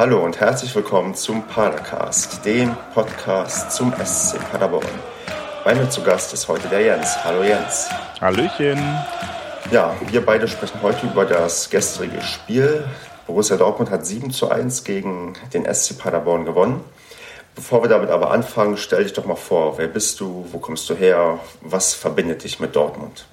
[0.00, 4.86] Hallo und herzlich willkommen zum Padercast, dem Podcast zum SC Paderborn.
[5.62, 7.22] Bei mir zu Gast ist heute der Jens.
[7.22, 7.90] Hallo Jens.
[8.18, 8.78] Hallöchen.
[9.70, 12.82] Ja, wir beide sprechen heute über das gestrige Spiel.
[13.26, 16.82] Borussia Dortmund hat 7 zu 1 gegen den SC Paderborn gewonnen.
[17.54, 20.88] Bevor wir damit aber anfangen, stell dich doch mal vor, wer bist du, wo kommst
[20.88, 23.26] du her, was verbindet dich mit Dortmund?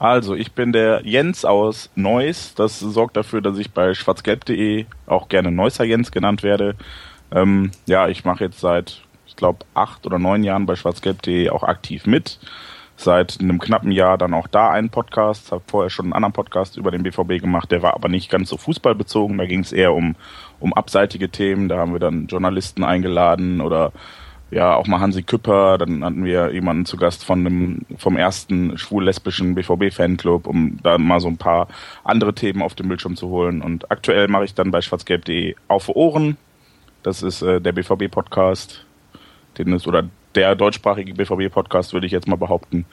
[0.00, 2.54] Also, ich bin der Jens aus Neuss.
[2.54, 6.74] Das sorgt dafür, dass ich bei schwarzgelb.de auch gerne Neusser Jens genannt werde.
[7.30, 11.64] Ähm, ja, ich mache jetzt seit, ich glaube, acht oder neun Jahren bei schwarzgelb.de auch
[11.64, 12.38] aktiv mit.
[12.96, 15.52] Seit einem knappen Jahr dann auch da einen Podcast.
[15.52, 17.70] Habe vorher schon einen anderen Podcast über den BVB gemacht.
[17.70, 19.36] Der war aber nicht ganz so fußballbezogen.
[19.36, 20.16] Da ging es eher um,
[20.60, 21.68] um abseitige Themen.
[21.68, 23.92] Da haben wir dann Journalisten eingeladen oder
[24.50, 28.76] ja, auch mal Hansi Küpper, dann hatten wir jemanden zu Gast von dem, vom ersten
[28.76, 31.68] schwul-lesbischen BVB-Fanclub, um da mal so ein paar
[32.02, 33.62] andere Themen auf den Bildschirm zu holen.
[33.62, 36.36] Und aktuell mache ich dann bei schwarzgelb.de Auf Ohren.
[37.02, 38.84] Das ist äh, der BVB-Podcast,
[39.56, 42.86] den ist, oder der deutschsprachige BVB-Podcast, würde ich jetzt mal behaupten.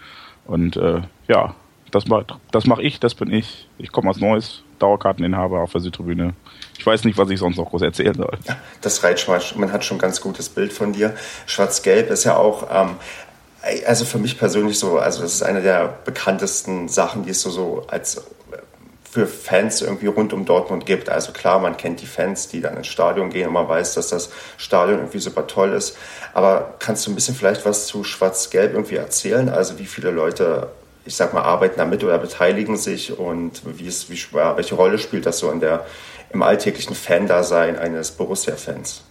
[0.45, 1.55] Und äh, ja,
[2.03, 3.67] das, das mache ich, das bin ich.
[3.77, 6.33] Ich komme aus Neuss, Dauerkarteninhaber auf der Südtribüne.
[6.77, 8.37] Ich weiß nicht, was ich sonst noch groß erzählen soll.
[8.81, 9.43] Das reicht schon mal.
[9.55, 11.15] Man hat schon ein ganz gutes Bild von dir.
[11.45, 12.95] Schwarz-Gelb ist ja auch, ähm,
[13.85, 17.49] also für mich persönlich so, also das ist eine der bekanntesten Sachen, die es so,
[17.49, 18.21] so als
[19.09, 21.09] für Fans irgendwie rund um Dortmund gibt.
[21.09, 24.09] Also klar, man kennt die Fans, die dann ins Stadion gehen und man weiß, dass
[24.09, 25.97] das Stadion irgendwie super toll ist.
[26.33, 29.49] Aber kannst du ein bisschen vielleicht was zu Schwarz-Gelb irgendwie erzählen?
[29.49, 30.69] Also wie viele Leute
[31.07, 34.99] ich sag mal, arbeiten da mit oder beteiligen sich und wie ist, wie, welche Rolle
[34.99, 35.85] spielt das so in der,
[36.31, 39.03] im alltäglichen Fan-Dasein eines Borussia-Fans?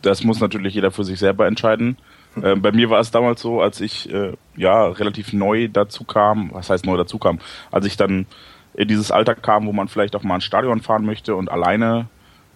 [0.00, 1.98] Das muss natürlich jeder für sich selber entscheiden.
[2.40, 6.50] Äh, bei mir war es damals so, als ich äh, ja relativ neu dazu kam,
[6.52, 7.40] was heißt neu dazu kam,
[7.72, 8.26] als ich dann
[8.74, 12.06] in dieses Alter kam, wo man vielleicht auch mal ins Stadion fahren möchte und alleine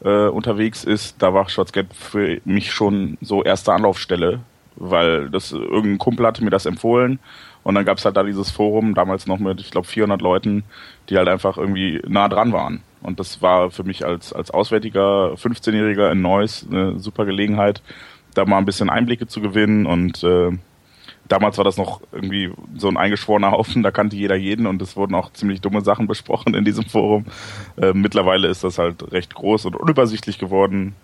[0.04, 4.40] äh, unterwegs ist, da war Schwarz-Gelb für mich schon so erste Anlaufstelle,
[4.76, 7.18] weil das irgendein Kumpel hatte mir das empfohlen
[7.64, 10.64] und dann gab es halt da dieses Forum, damals noch mit, ich glaube, 400 Leuten,
[11.08, 12.82] die halt einfach irgendwie nah dran waren.
[13.02, 17.82] Und das war für mich als, als auswärtiger 15-Jähriger in Neuss eine super Gelegenheit,
[18.34, 19.86] da mal ein bisschen Einblicke zu gewinnen.
[19.86, 20.50] Und äh,
[21.26, 24.94] damals war das noch irgendwie so ein eingeschworener Haufen, da kannte jeder jeden und es
[24.94, 27.24] wurden auch ziemlich dumme Sachen besprochen in diesem Forum.
[27.80, 30.94] Äh, mittlerweile ist das halt recht groß und unübersichtlich geworden.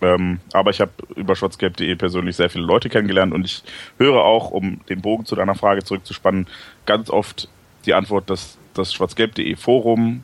[0.00, 3.62] Ähm, aber ich habe über schwarzgelb.de persönlich sehr viele Leute kennengelernt und ich
[3.98, 6.46] höre auch, um den Bogen zu deiner Frage zurückzuspannen,
[6.86, 7.48] ganz oft
[7.86, 10.22] die Antwort, dass das schwarzgelb.de Forum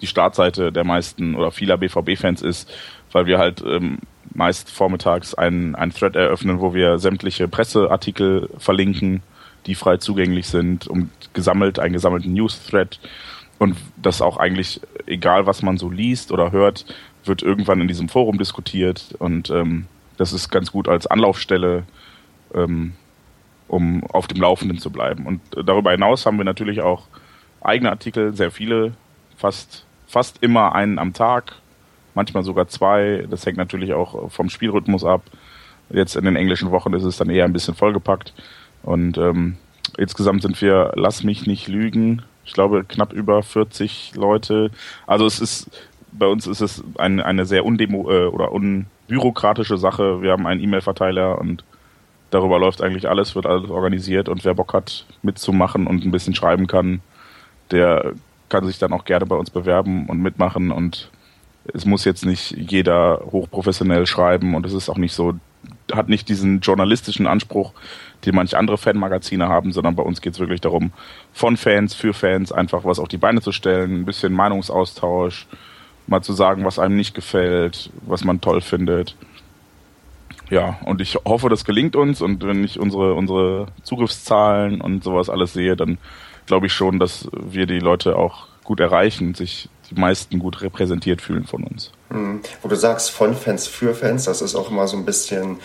[0.00, 2.72] die Startseite der meisten oder vieler BVB-Fans ist,
[3.12, 3.98] weil wir halt ähm,
[4.32, 9.22] meist vormittags einen, Thread eröffnen, wo wir sämtliche Presseartikel verlinken,
[9.66, 12.98] die frei zugänglich sind, um gesammelt, einen gesammelten News-Thread
[13.58, 16.86] und das auch eigentlich, egal was man so liest oder hört,
[17.24, 19.86] wird irgendwann in diesem Forum diskutiert und ähm,
[20.16, 21.84] das ist ganz gut als Anlaufstelle,
[22.54, 22.92] ähm,
[23.68, 25.26] um auf dem Laufenden zu bleiben.
[25.26, 27.04] Und darüber hinaus haben wir natürlich auch
[27.62, 28.92] eigene Artikel, sehr viele,
[29.36, 31.54] fast, fast immer einen am Tag,
[32.14, 33.26] manchmal sogar zwei.
[33.30, 35.22] Das hängt natürlich auch vom Spielrhythmus ab.
[35.88, 38.34] Jetzt in den englischen Wochen ist es dann eher ein bisschen vollgepackt.
[38.82, 39.56] Und ähm,
[39.96, 44.70] insgesamt sind wir, lass mich nicht lügen, ich glaube knapp über 40 Leute.
[45.06, 45.70] Also es ist
[46.12, 50.22] bei uns ist es ein, eine sehr undemo äh, oder unbürokratische Sache.
[50.22, 51.64] Wir haben einen E-Mail-Verteiler und
[52.30, 54.28] darüber läuft eigentlich alles, wird alles organisiert.
[54.28, 57.00] Und wer Bock hat mitzumachen und ein bisschen schreiben kann,
[57.70, 58.12] der
[58.48, 60.70] kann sich dann auch gerne bei uns bewerben und mitmachen.
[60.72, 61.10] Und
[61.72, 64.54] es muss jetzt nicht jeder hochprofessionell schreiben.
[64.54, 65.34] Und es ist auch nicht so,
[65.92, 67.72] hat nicht diesen journalistischen Anspruch,
[68.24, 70.92] den manche andere Fanmagazine haben, sondern bei uns geht es wirklich darum,
[71.32, 75.46] von Fans für Fans einfach was auf die Beine zu stellen, ein bisschen Meinungsaustausch,
[76.10, 79.16] mal zu sagen, was einem nicht gefällt, was man toll findet.
[80.50, 85.30] Ja, und ich hoffe, das gelingt uns und wenn ich unsere, unsere Zugriffszahlen und sowas
[85.30, 85.98] alles sehe, dann
[86.46, 91.22] glaube ich schon, dass wir die Leute auch gut erreichen, sich die meisten gut repräsentiert
[91.22, 91.92] fühlen von uns.
[92.10, 92.40] Mhm.
[92.62, 95.58] Wo du sagst, von Fans für Fans, das ist auch immer so ein bisschen,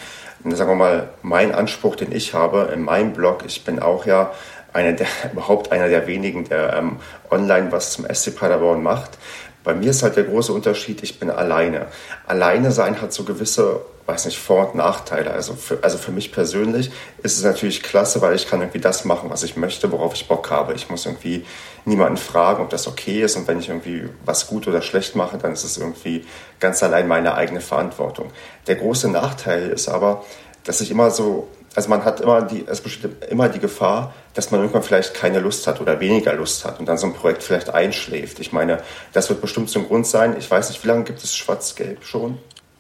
[0.44, 3.44] sagen wir mal, mein Anspruch, den ich habe in meinem Blog.
[3.48, 4.32] Ich bin auch ja
[4.74, 6.98] einer der, überhaupt einer der wenigen, der ähm,
[7.32, 9.18] online was zum SC Paderborn macht.
[9.66, 11.88] Bei mir ist halt der große Unterschied, ich bin alleine.
[12.28, 15.32] Alleine sein hat so gewisse, weiß nicht, Vor- und Nachteile.
[15.32, 16.92] Also für, also für mich persönlich
[17.24, 20.28] ist es natürlich klasse, weil ich kann irgendwie das machen, was ich möchte, worauf ich
[20.28, 20.74] Bock habe.
[20.76, 21.46] Ich muss irgendwie
[21.84, 23.36] niemanden fragen, ob das okay ist.
[23.38, 26.26] Und wenn ich irgendwie was gut oder schlecht mache, dann ist es irgendwie
[26.60, 28.32] ganz allein meine eigene Verantwortung.
[28.68, 30.24] Der große Nachteil ist aber,
[30.64, 34.52] dass ich immer so also man hat immer die, es besteht immer die Gefahr, dass
[34.52, 37.44] man irgendwann vielleicht keine Lust hat oder weniger Lust hat und dann so ein Projekt
[37.44, 38.40] vielleicht einschläft.
[38.40, 38.80] Ich meine,
[39.14, 40.36] das wird bestimmt so ein Grund sein.
[40.38, 42.38] Ich weiß nicht, wie lange gibt es Schwarz-Gelb schon?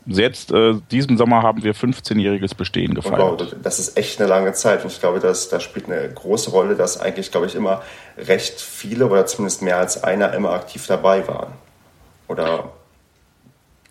[0.08, 3.20] Jetzt, äh, diesen Sommer haben wir 15-jähriges Bestehen gefeiert.
[3.20, 6.52] Wow, das ist echt eine lange Zeit und ich glaube, das, das spielt eine große
[6.52, 7.82] Rolle, dass eigentlich, glaube ich, immer
[8.18, 11.54] recht viele oder zumindest mehr als einer immer aktiv dabei waren.
[12.28, 12.72] Oder?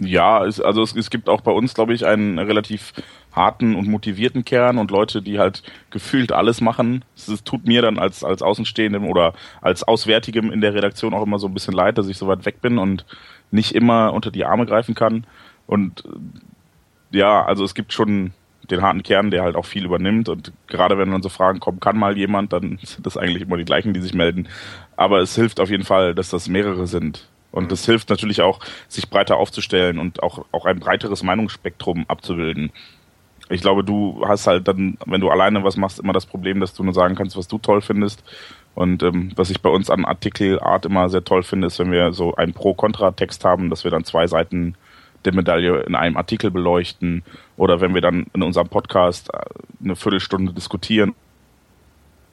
[0.07, 2.93] Ja, es, also es, es gibt auch bei uns, glaube ich, einen relativ
[3.33, 7.05] harten und motivierten Kern und Leute, die halt gefühlt alles machen.
[7.17, 11.39] Es, tut mir dann als, als Außenstehendem oder als Auswärtigem in der Redaktion auch immer
[11.39, 13.05] so ein bisschen leid, dass ich so weit weg bin und
[13.51, 15.27] nicht immer unter die Arme greifen kann.
[15.67, 18.33] Und äh, ja, also es gibt schon
[18.71, 20.29] den harten Kern, der halt auch viel übernimmt.
[20.29, 23.57] Und gerade wenn dann so Fragen kommen, kann mal jemand, dann sind das eigentlich immer
[23.57, 24.49] die gleichen, die sich melden.
[24.97, 27.29] Aber es hilft auf jeden Fall, dass das mehrere sind.
[27.55, 28.59] Und das hilft natürlich auch,
[28.89, 32.73] sich breiter aufzustellen und auch, auch ein breiteres Meinungsspektrum abzubilden.
[33.49, 36.75] Ich glaube, du hast halt dann, wenn du alleine was machst, immer das Problem, dass
[36.75, 38.25] du nur sagen kannst, was du toll findest.
[38.75, 42.13] Und ähm, was ich bei uns an Artikelart immer sehr toll finde, ist, wenn wir
[42.13, 44.75] so einen Pro-Kontra-Text haben, dass wir dann zwei Seiten
[45.25, 47.23] der Medaille in einem Artikel beleuchten
[47.57, 49.39] oder wenn wir dann in unserem Podcast äh,
[49.83, 51.15] eine Viertelstunde diskutieren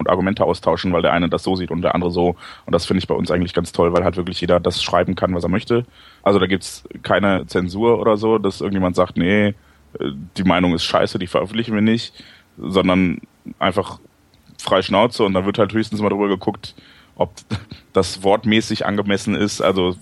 [0.01, 2.35] und Argumente austauschen, weil der eine das so sieht und der andere so.
[2.65, 5.15] Und das finde ich bei uns eigentlich ganz toll, weil halt wirklich jeder das schreiben
[5.15, 5.85] kann, was er möchte.
[6.23, 9.53] Also da gibt's keine Zensur oder so, dass irgendjemand sagt, nee, äh,
[10.37, 12.13] die Meinung ist scheiße, die veröffentlichen wir nicht,
[12.57, 13.21] sondern
[13.59, 13.99] einfach
[14.59, 16.75] frei Schnauze und dann wird halt höchstens mal darüber geguckt,
[17.15, 17.31] ob
[17.93, 19.61] das wortmäßig angemessen ist.
[19.61, 19.95] Also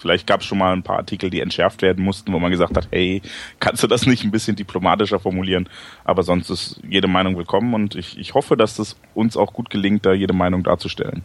[0.00, 2.76] Vielleicht gab es schon mal ein paar Artikel, die entschärft werden mussten, wo man gesagt
[2.76, 3.20] hat, hey,
[3.60, 5.68] kannst du das nicht ein bisschen diplomatischer formulieren?
[6.04, 9.68] Aber sonst ist jede Meinung willkommen und ich, ich hoffe, dass es uns auch gut
[9.68, 11.22] gelingt, da jede Meinung darzustellen.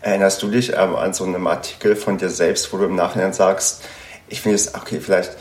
[0.00, 3.32] Erinnerst du dich ähm, an so einem Artikel von dir selbst, wo du im Nachhinein
[3.32, 3.84] sagst,
[4.28, 5.36] ich finde es, okay, vielleicht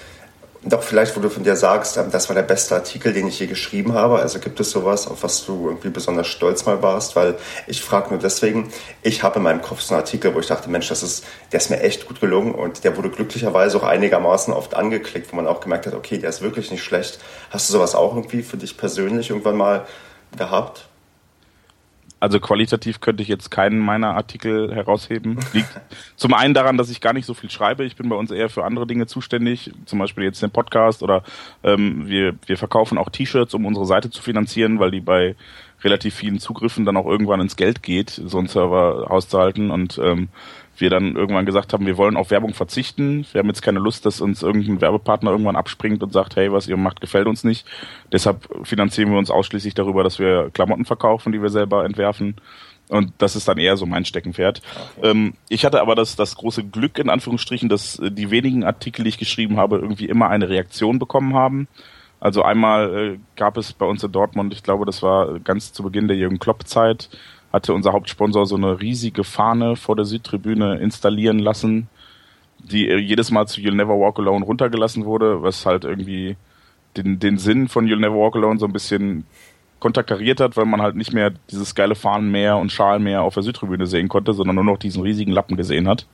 [0.64, 3.40] doch vielleicht, wo du von dir sagst, ähm, das war der beste Artikel, den ich
[3.40, 4.20] je geschrieben habe.
[4.20, 7.16] Also gibt es sowas, auf was du irgendwie besonders stolz mal warst?
[7.16, 7.36] Weil
[7.66, 8.72] ich frage nur deswegen,
[9.02, 11.60] ich habe in meinem Kopf so einen Artikel, wo ich dachte, Mensch, das ist, der
[11.60, 15.48] ist mir echt gut gelungen und der wurde glücklicherweise auch einigermaßen oft angeklickt, wo man
[15.48, 17.20] auch gemerkt hat, okay, der ist wirklich nicht schlecht.
[17.50, 19.88] Hast du sowas auch irgendwie für dich persönlich irgendwann mal
[20.38, 20.91] gehabt?
[22.22, 25.40] Also qualitativ könnte ich jetzt keinen meiner Artikel herausheben.
[25.54, 25.82] Liegt
[26.16, 27.84] zum einen daran, dass ich gar nicht so viel schreibe.
[27.84, 31.24] Ich bin bei uns eher für andere Dinge zuständig, zum Beispiel jetzt den Podcast oder
[31.64, 35.36] ähm, wir, wir verkaufen auch T-Shirts, um unsere Seite zu finanzieren, weil die bei
[35.84, 39.72] relativ vielen Zugriffen dann auch irgendwann ins Geld geht, so einen Server auszuhalten.
[39.72, 40.30] Und ähm,
[40.82, 43.26] wir dann irgendwann gesagt haben, wir wollen auf Werbung verzichten.
[43.32, 46.68] Wir haben jetzt keine Lust, dass uns irgendein Werbepartner irgendwann abspringt und sagt, hey, was
[46.68, 47.66] ihr macht, gefällt uns nicht.
[48.12, 52.36] Deshalb finanzieren wir uns ausschließlich darüber, dass wir Klamotten verkaufen, die wir selber entwerfen.
[52.90, 54.62] Und das ist dann eher so mein Steckenpferd.
[54.98, 55.10] Okay.
[55.10, 59.10] Ähm, ich hatte aber das, das große Glück, in Anführungsstrichen, dass die wenigen Artikel, die
[59.10, 61.70] ich geschrieben habe, irgendwie immer eine Reaktion bekommen haben.
[62.20, 65.84] Also einmal äh, gab es bei uns in Dortmund, ich glaube, das war ganz zu
[65.84, 67.10] Beginn der Jürgen Klopp-Zeit,
[67.52, 71.88] hatte unser Hauptsponsor so eine riesige Fahne vor der Südtribüne installieren lassen,
[72.60, 76.38] die jedes Mal zu You'll Never Walk Alone runtergelassen wurde, was halt irgendwie
[76.98, 79.26] den, den Sinn von You'll Never Walk Alone so ein bisschen
[79.80, 83.88] konterkariert hat, weil man halt nicht mehr dieses geile Fahnenmeer und Schalmeer auf der Südtribüne
[83.88, 86.06] sehen konnte, sondern nur noch diesen riesigen Lappen gesehen hat.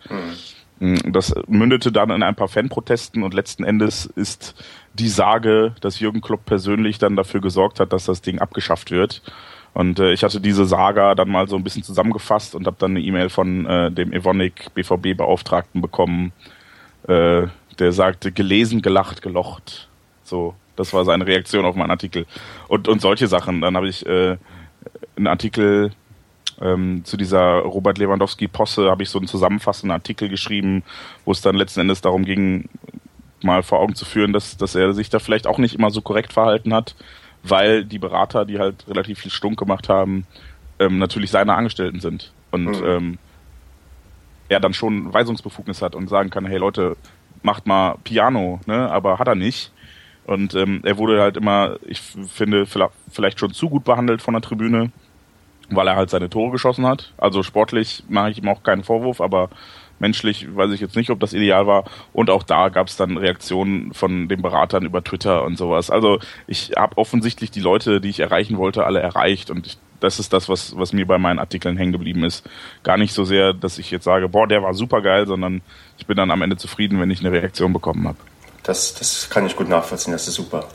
[0.80, 1.12] Mhm.
[1.12, 4.64] Das mündete dann in ein paar Fanprotesten und letzten Endes ist
[4.94, 9.22] die Sage, dass Jürgen Klopp persönlich dann dafür gesorgt hat, dass das Ding abgeschafft wird.
[9.78, 12.94] Und äh, ich hatte diese Saga dann mal so ein bisschen zusammengefasst und habe dann
[12.94, 16.32] eine E-Mail von äh, dem Evonik BVB-Beauftragten bekommen,
[17.08, 17.44] äh,
[17.78, 19.88] der sagte, gelesen, gelacht, gelocht.
[20.24, 22.26] So, das war seine Reaktion auf meinen Artikel.
[22.68, 23.62] Und, und solche Sachen.
[23.62, 24.38] Dann habe ich äh,
[25.16, 25.92] einen Artikel
[26.60, 30.82] ähm, zu dieser Robert Lewandowski-Posse, habe ich so einen zusammenfassenden Artikel geschrieben,
[31.24, 32.68] wo es dann letzten Endes darum ging,
[33.44, 36.02] mal vor Augen zu führen, dass, dass er sich da vielleicht auch nicht immer so
[36.02, 36.96] korrekt verhalten hat
[37.44, 40.26] weil die Berater, die halt relativ viel Stunk gemacht haben,
[40.80, 42.32] ähm, natürlich seine Angestellten sind.
[42.52, 42.86] Und mhm.
[42.86, 43.18] ähm,
[44.50, 46.96] er dann schon Weisungsbefugnis hat und sagen kann, hey Leute,
[47.44, 48.90] macht mal Piano, ne?
[48.90, 49.72] Aber hat er nicht.
[50.26, 54.42] Und ähm, er wurde halt immer, ich finde, vielleicht schon zu gut behandelt von der
[54.42, 54.92] Tribüne,
[55.70, 57.14] weil er halt seine Tore geschossen hat.
[57.18, 59.50] Also sportlich mache ich ihm auch keinen Vorwurf, aber
[60.00, 61.86] Menschlich weiß ich jetzt nicht, ob das ideal war.
[62.14, 65.90] Und auch da gab es dann Reaktionen von den Beratern über Twitter und sowas.
[65.90, 69.50] Also ich habe offensichtlich die Leute, die ich erreichen wollte, alle erreicht.
[69.50, 72.48] Und ich, das ist das, was, was mir bei meinen Artikeln hängen geblieben ist.
[72.84, 75.62] Gar nicht so sehr, dass ich jetzt sage, boah, der war super geil, sondern
[75.98, 78.18] ich bin dann am Ende zufrieden, wenn ich eine Reaktion bekommen habe.
[78.64, 80.68] Das, das kann ich gut nachvollziehen, das ist super.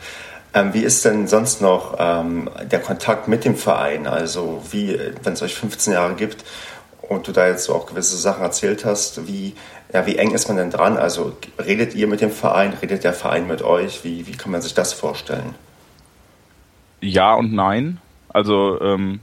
[0.55, 4.07] Ähm, wie ist denn sonst noch ähm, der Kontakt mit dem Verein?
[4.07, 6.45] Also wie, wenn es euch 15 Jahre gibt,
[7.09, 9.55] und du da jetzt so auch gewisse Sachen erzählt hast, wie,
[9.93, 10.97] ja, wie eng ist man denn dran?
[10.97, 14.05] Also redet ihr mit dem Verein, redet der Verein mit euch?
[14.05, 15.55] Wie, wie kann man sich das vorstellen?
[17.01, 18.01] Ja und nein.
[18.29, 19.21] Also ähm,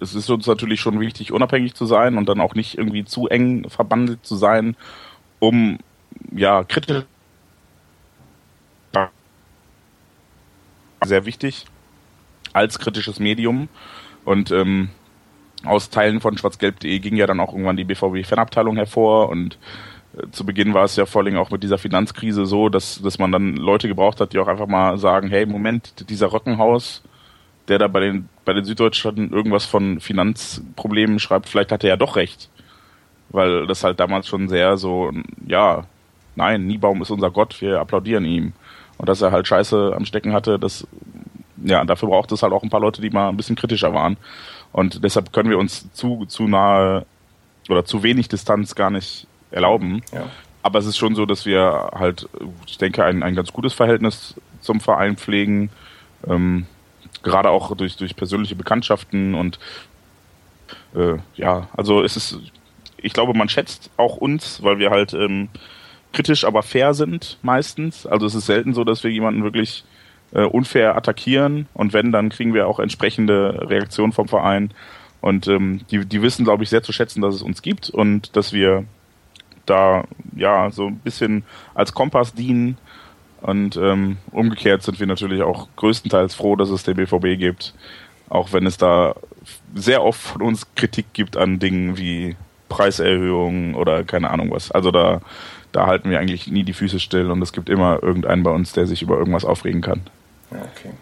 [0.00, 3.28] es ist uns natürlich schon wichtig, unabhängig zu sein und dann auch nicht irgendwie zu
[3.28, 4.76] eng verbandelt zu sein,
[5.38, 5.78] um
[6.32, 7.04] ja kritisch
[11.04, 11.66] sehr wichtig
[12.52, 13.68] als kritisches Medium
[14.24, 14.90] und ähm,
[15.66, 19.58] aus Teilen von schwarzgelb.de ging ja dann auch irgendwann die BVB-Fanabteilung hervor und
[20.16, 23.18] äh, zu Beginn war es ja vor allem auch mit dieser Finanzkrise so, dass, dass
[23.18, 27.02] man dann Leute gebraucht hat, die auch einfach mal sagen, hey, Moment, dieser Rockenhaus,
[27.68, 31.96] der da bei den, bei den Süddeutschen irgendwas von Finanzproblemen schreibt, vielleicht hat er ja
[31.96, 32.50] doch recht.
[33.28, 35.10] Weil das halt damals schon sehr so,
[35.46, 35.84] ja,
[36.36, 38.52] nein, Niebaum ist unser Gott, wir applaudieren ihm.
[38.98, 40.86] Und dass er halt Scheiße am Stecken hatte, das,
[41.64, 44.16] ja, dafür braucht es halt auch ein paar Leute, die mal ein bisschen kritischer waren.
[44.72, 47.06] Und deshalb können wir uns zu, zu nahe
[47.68, 50.02] oder zu wenig Distanz gar nicht erlauben.
[50.12, 50.28] Ja.
[50.62, 52.28] Aber es ist schon so, dass wir halt,
[52.66, 55.70] ich denke, ein, ein ganz gutes Verhältnis zum Verein pflegen.
[56.26, 56.66] Ähm,
[57.22, 59.58] gerade auch durch, durch persönliche Bekanntschaften und
[60.94, 62.38] äh, ja, also es ist,
[62.98, 65.48] ich glaube, man schätzt auch uns, weil wir halt ähm,
[66.12, 68.06] kritisch, aber fair sind meistens.
[68.06, 69.84] Also es ist selten so, dass wir jemanden wirklich
[70.32, 74.72] äh, unfair attackieren und wenn, dann kriegen wir auch entsprechende Reaktionen vom Verein.
[75.20, 78.36] Und ähm, die, die wissen, glaube ich, sehr zu schätzen, dass es uns gibt und
[78.36, 78.84] dass wir
[79.64, 80.04] da
[80.36, 82.78] ja so ein bisschen als Kompass dienen.
[83.42, 87.74] Und ähm, umgekehrt sind wir natürlich auch größtenteils froh, dass es den BVB gibt,
[88.28, 89.14] auch wenn es da
[89.74, 92.36] sehr oft von uns Kritik gibt an Dingen wie
[92.68, 94.70] Preiserhöhungen oder keine Ahnung was.
[94.70, 95.20] Also da,
[95.76, 98.72] da halten wir eigentlich nie die Füße still und es gibt immer irgendeinen bei uns,
[98.72, 100.00] der sich über irgendwas aufregen kann.
[100.50, 100.92] Okay.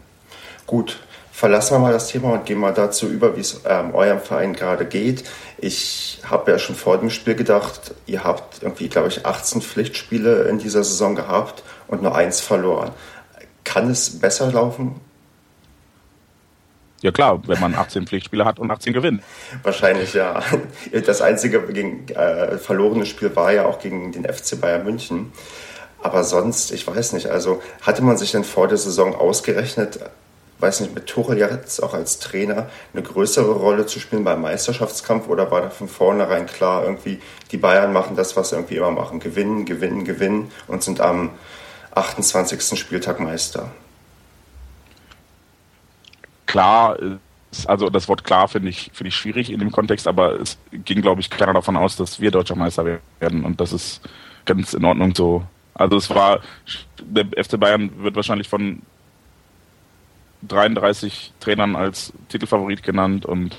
[0.66, 0.98] Gut,
[1.30, 4.52] verlassen wir mal das Thema und gehen mal dazu über, wie es ähm, eurem Verein
[4.52, 5.22] gerade geht.
[5.58, 10.48] Ich habe ja schon vor dem Spiel gedacht, ihr habt irgendwie, glaube ich, 18 Pflichtspiele
[10.48, 12.90] in dieser Saison gehabt und nur eins verloren.
[13.62, 14.96] Kann es besser laufen?
[17.04, 19.22] Ja klar, wenn man 18 Pflichtspiele hat und 18 gewinnt.
[19.62, 20.42] Wahrscheinlich ja.
[21.04, 25.30] Das einzige gegen, äh, verlorene Spiel war ja auch gegen den FC Bayern München.
[26.02, 30.00] Aber sonst, ich weiß nicht, also hatte man sich denn vor der Saison ausgerechnet,
[30.60, 35.28] weiß nicht, mit Tuchel jetzt auch als Trainer eine größere Rolle zu spielen beim Meisterschaftskampf
[35.28, 37.20] oder war da von vornherein klar, irgendwie,
[37.50, 41.32] die Bayern machen das, was sie irgendwie immer machen, gewinnen, gewinnen, gewinnen und sind am
[41.94, 42.78] 28.
[42.78, 43.68] Spieltag Meister?
[46.54, 46.96] Klar
[47.66, 51.02] also das Wort klar finde ich, finde ich schwierig in dem Kontext, aber es ging,
[51.02, 52.84] glaube ich, keiner davon aus, dass wir deutscher Meister
[53.20, 54.00] werden und das ist
[54.44, 55.44] ganz in Ordnung so.
[55.74, 56.40] Also es war,
[57.00, 58.82] der FC Bayern wird wahrscheinlich von
[60.48, 63.56] 33 Trainern als Titelfavorit genannt und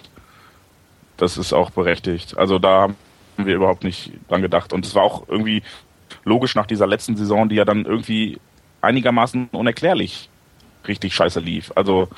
[1.18, 2.38] das ist auch berechtigt.
[2.38, 5.64] Also da haben wir überhaupt nicht dran gedacht und es war auch irgendwie
[6.24, 8.40] logisch nach dieser letzten Saison, die ja dann irgendwie
[8.82, 10.30] einigermaßen unerklärlich
[10.88, 11.72] richtig scheiße lief.
[11.76, 12.10] Also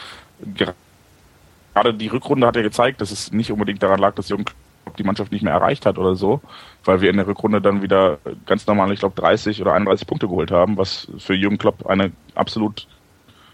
[1.73, 4.97] gerade die Rückrunde hat ja gezeigt, dass es nicht unbedingt daran lag, dass Jürgen Klopp
[4.97, 6.41] die Mannschaft nicht mehr erreicht hat oder so,
[6.85, 10.27] weil wir in der Rückrunde dann wieder ganz normal, ich glaube, 30 oder 31 Punkte
[10.27, 12.87] geholt haben, was für Jürgen Klopp eine absolut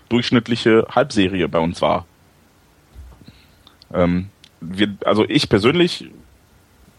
[0.10, 2.06] durchschnittliche Halbserie bei uns war.
[3.94, 4.30] Ähm,
[4.62, 6.10] wir, also ich persönlich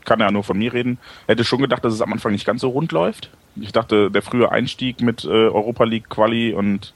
[0.05, 2.61] kann ja nur von mir reden, hätte schon gedacht, dass es am Anfang nicht ganz
[2.61, 3.31] so rund läuft.
[3.57, 6.93] Ich dachte, der frühe Einstieg mit äh, Europa League Quali und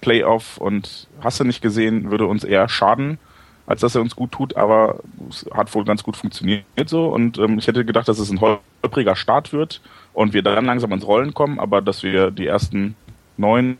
[0.00, 3.18] Playoff und hast du nicht gesehen, würde uns eher schaden,
[3.66, 7.38] als dass er uns gut tut, aber es hat wohl ganz gut funktioniert so und
[7.38, 9.80] ähm, ich hätte gedacht, dass es ein holpriger Start wird
[10.14, 12.96] und wir dann langsam ins Rollen kommen, aber dass wir die ersten
[13.36, 13.78] neun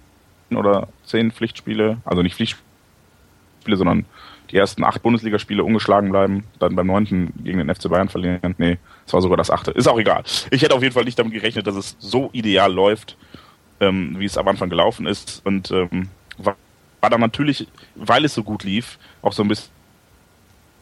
[0.50, 4.04] oder zehn Pflichtspiele, also nicht Pflichtspiele, sondern
[4.50, 8.54] die ersten acht Bundesligaspiele ungeschlagen bleiben, dann beim neunten gegen den FC Bayern verlieren.
[8.58, 9.72] Nee, es war sogar das achte.
[9.72, 10.22] Ist auch egal.
[10.50, 13.16] Ich hätte auf jeden Fall nicht damit gerechnet, dass es so ideal läuft
[13.80, 15.42] ähm, wie es am Anfang gelaufen ist.
[15.44, 16.56] Und ähm, war,
[17.00, 19.70] war dann natürlich, weil es so gut lief, auch so ein bisschen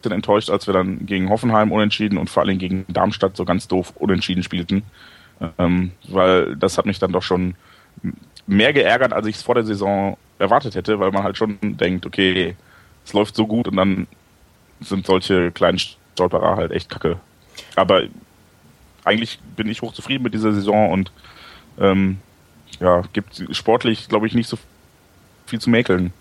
[0.05, 3.93] enttäuscht, als wir dann gegen Hoffenheim unentschieden und vor allem gegen Darmstadt so ganz doof
[3.97, 4.85] unentschieden spielten.
[5.59, 7.57] Ähm, weil das hat mich dann doch schon
[8.47, 12.07] mehr geärgert, als ich es vor der Saison erwartet hätte, weil man halt schon denkt,
[12.07, 12.57] okay,
[13.05, 14.07] es läuft so gut und dann
[14.81, 17.19] sind solche kleinen Stolperer halt echt kacke.
[17.75, 18.03] Aber
[19.05, 21.13] eigentlich bin ich hochzufrieden mit dieser Saison und
[21.79, 22.19] ähm,
[22.81, 24.59] ja, gibt sportlich, glaube ich, nicht so
[25.47, 26.13] viel zu mäkeln.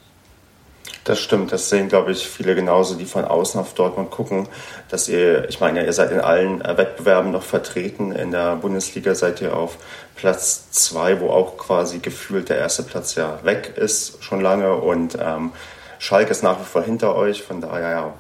[1.04, 4.48] Das stimmt, das sehen, glaube ich, viele genauso, die von außen auf Dortmund gucken,
[4.90, 8.12] dass ihr, ich meine, ihr seid in allen äh, Wettbewerben noch vertreten.
[8.12, 9.78] In der Bundesliga seid ihr auf
[10.16, 14.74] Platz zwei, wo auch quasi gefühlt der erste Platz ja weg ist, schon lange.
[14.74, 15.52] Und ähm,
[16.00, 17.44] Schalke ist nach wie vor hinter euch.
[17.44, 18.14] Von daher, ja,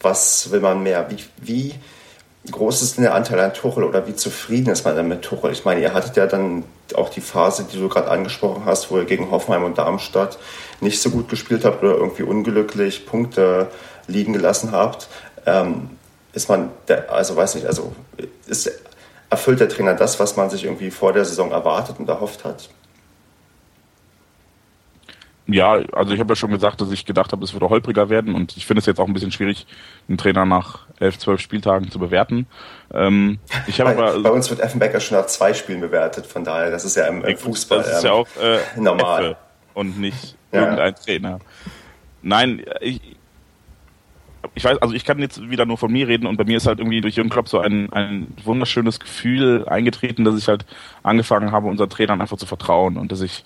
[0.00, 1.10] was will man mehr?
[1.10, 1.74] Wie, wie
[2.52, 5.52] groß ist denn der Anteil an Tuchel oder wie zufrieden ist man denn mit Tuchel?
[5.52, 6.64] Ich meine, ihr hattet ja dann
[6.94, 10.38] auch die Phase, die du gerade angesprochen hast, wo ihr gegen Hoffenheim und Darmstadt
[10.80, 13.68] nicht so gut gespielt habt oder irgendwie unglücklich Punkte
[14.06, 15.08] liegen gelassen habt.
[15.46, 15.90] Ähm,
[16.32, 17.92] ist man, der, also weiß nicht, also
[18.46, 18.70] ist,
[19.30, 22.68] erfüllt der Trainer das, was man sich irgendwie vor der Saison erwartet und erhofft hat?
[25.50, 28.34] Ja, also ich habe ja schon gesagt, dass ich gedacht habe, es würde holpriger werden
[28.34, 29.66] und ich finde es jetzt auch ein bisschen schwierig,
[30.06, 32.46] einen Trainer nach elf, zwölf Spieltagen zu bewerten.
[32.92, 36.70] Ähm, ich bei, aber, bei uns wird Effenbecker schon nach zwei Spielen bewertet, von daher,
[36.70, 39.36] das ist ja im, im Fußball das ist ja ähm, auch äh, normal
[39.74, 40.60] und nicht ja.
[40.60, 41.38] irgendein Trainer.
[42.22, 43.00] Nein, ich,
[44.54, 46.66] ich weiß, also ich kann jetzt wieder nur von mir reden und bei mir ist
[46.66, 50.64] halt irgendwie durch Jürgen Klopp so ein, ein wunderschönes Gefühl eingetreten, dass ich halt
[51.02, 53.44] angefangen habe, unseren Trainern einfach zu vertrauen und dass ich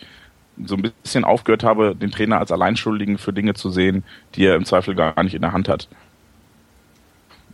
[0.64, 4.04] so ein bisschen aufgehört habe, den Trainer als Alleinschuldigen für Dinge zu sehen,
[4.34, 5.88] die er im Zweifel gar nicht in der Hand hat.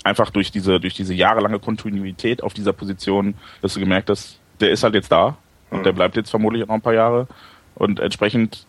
[0.04, 4.70] Einfach durch diese, durch diese jahrelange Kontinuität auf dieser Position, dass du gemerkt hast, der
[4.70, 5.36] ist halt jetzt da
[5.70, 5.82] und mhm.
[5.84, 7.26] der bleibt jetzt vermutlich noch ein paar Jahre
[7.74, 8.66] und entsprechend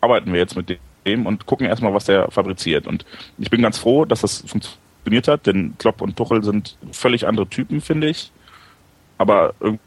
[0.00, 2.86] arbeiten wir jetzt mit dem und gucken erstmal, was der fabriziert.
[2.86, 3.04] Und
[3.38, 7.46] ich bin ganz froh, dass das funktioniert hat, denn Klopp und Tuchel sind völlig andere
[7.48, 8.30] Typen, finde ich.
[9.18, 9.80] Aber irgendwie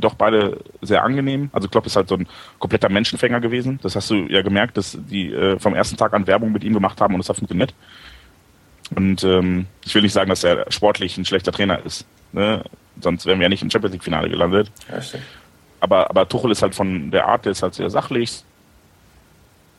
[0.00, 1.50] doch beide sehr angenehm.
[1.52, 2.26] Also Klopp ist halt so ein
[2.58, 3.78] kompletter Menschenfänger gewesen.
[3.82, 6.72] Das hast du ja gemerkt, dass die äh, vom ersten Tag an Werbung mit ihm
[6.72, 7.74] gemacht haben und es hat funktioniert.
[8.94, 12.06] Und ähm, ich will nicht sagen, dass er sportlich ein schlechter Trainer ist.
[12.32, 12.62] Ne?
[13.00, 14.70] Sonst wären wir ja nicht im Champions League Finale gelandet.
[15.80, 18.44] Aber, aber Tuchel ist halt von der Art, der ist halt sehr sachlich,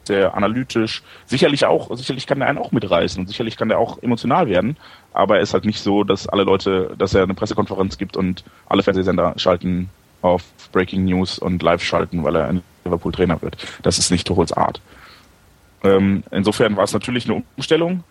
[0.03, 1.01] sehr analytisch.
[1.25, 4.77] Sicherlich auch, sicherlich kann er einen auch mitreißen und sicherlich kann er auch emotional werden.
[5.13, 8.43] Aber er ist halt nicht so, dass alle Leute, dass er eine Pressekonferenz gibt und
[8.67, 9.89] alle Fernsehsender schalten
[10.21, 13.57] auf Breaking News und live schalten, weil er ein Liverpool-Trainer wird.
[13.81, 14.81] Das ist nicht Tuchels Art.
[15.83, 18.03] Ähm, insofern war es natürlich eine Umstellung.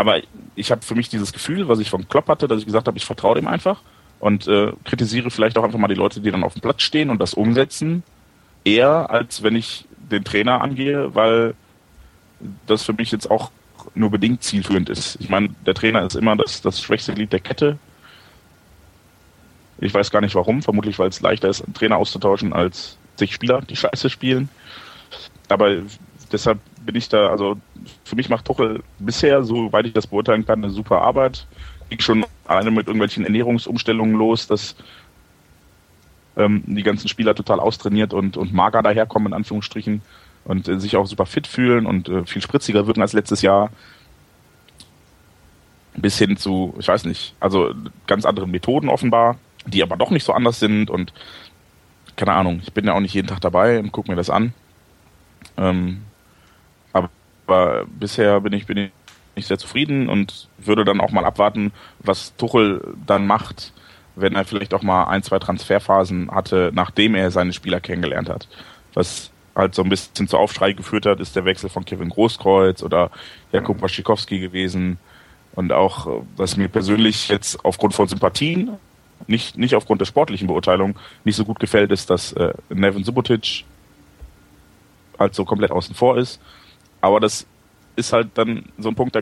[0.00, 0.20] Aber
[0.54, 2.96] ich habe für mich dieses Gefühl, was ich von Klopp hatte, dass ich gesagt habe,
[2.96, 3.82] ich vertraue dem einfach
[4.18, 7.10] und äh, kritisiere vielleicht auch einfach mal die Leute, die dann auf dem Platz stehen
[7.10, 8.02] und das umsetzen,
[8.64, 11.54] eher als wenn ich den Trainer angehe, weil
[12.66, 13.50] das für mich jetzt auch
[13.94, 15.18] nur bedingt zielführend ist.
[15.20, 17.78] Ich meine, der Trainer ist immer das, das schwächste Glied der Kette
[19.80, 23.34] ich weiß gar nicht warum, vermutlich weil es leichter ist, einen Trainer auszutauschen als sich
[23.34, 24.48] Spieler, die scheiße spielen.
[25.48, 25.76] Aber
[26.32, 27.56] deshalb bin ich da, also
[28.04, 31.46] für mich macht Tuchel bisher, soweit ich das beurteilen kann, eine super Arbeit.
[31.88, 34.76] Ging schon alleine mit irgendwelchen Ernährungsumstellungen los, dass
[36.36, 40.02] ähm, die ganzen Spieler total austrainiert und, und mager daherkommen, in Anführungsstrichen,
[40.44, 43.70] und äh, sich auch super fit fühlen und äh, viel spritziger wirken als letztes Jahr.
[45.96, 47.74] Bis hin zu, ich weiß nicht, also
[48.06, 51.12] ganz anderen Methoden offenbar die aber doch nicht so anders sind und
[52.16, 54.52] keine Ahnung, ich bin ja auch nicht jeden Tag dabei und gucke mir das an.
[55.56, 56.02] Ähm,
[57.50, 58.90] aber, bisher bin ich, bin
[59.34, 63.72] ich sehr zufrieden und würde dann auch mal abwarten, was Tuchel dann macht,
[64.16, 68.48] wenn er vielleicht auch mal ein, zwei Transferphasen hatte, nachdem er seine Spieler kennengelernt hat.
[68.94, 72.82] Was halt so ein bisschen zu Aufschrei geführt hat, ist der Wechsel von Kevin Großkreuz
[72.82, 73.10] oder
[73.52, 74.98] Jakub Waschikowski gewesen.
[75.54, 78.78] Und auch, was mir persönlich jetzt aufgrund von Sympathien
[79.26, 83.64] nicht, nicht aufgrund der sportlichen Beurteilung nicht so gut gefällt, ist, dass äh, Nevin Subotic
[85.18, 86.40] halt so komplett außen vor ist.
[87.00, 87.46] Aber das
[87.96, 89.18] ist halt dann so ein Punkt,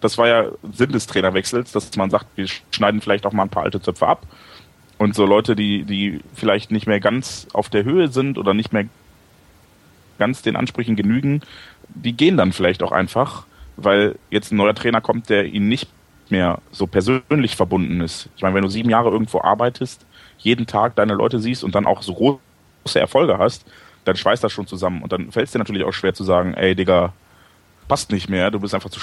[0.00, 3.50] das war ja Sinn des Trainerwechsels, dass man sagt, wir schneiden vielleicht auch mal ein
[3.50, 4.26] paar alte Zöpfe ab.
[4.98, 8.72] Und so Leute, die, die vielleicht nicht mehr ganz auf der Höhe sind oder nicht
[8.72, 8.86] mehr
[10.18, 11.40] ganz den Ansprüchen genügen,
[11.88, 15.88] die gehen dann vielleicht auch einfach, weil jetzt ein neuer Trainer kommt, der ihnen nicht
[16.28, 18.28] mehr so persönlich verbunden ist.
[18.36, 20.04] Ich meine, wenn du sieben Jahre irgendwo arbeitest,
[20.38, 23.64] jeden Tag deine Leute siehst und dann auch so große Erfolge hast,
[24.04, 25.02] dann schweißt das schon zusammen.
[25.02, 27.12] Und dann fällt es dir natürlich auch schwer zu sagen, ey Digga,
[27.90, 29.00] passt nicht mehr, du bist einfach zu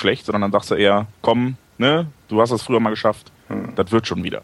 [0.00, 3.74] schlecht, sondern dann sagst du eher, komm, ne, du hast das früher mal geschafft, hm.
[3.74, 4.42] das wird schon wieder.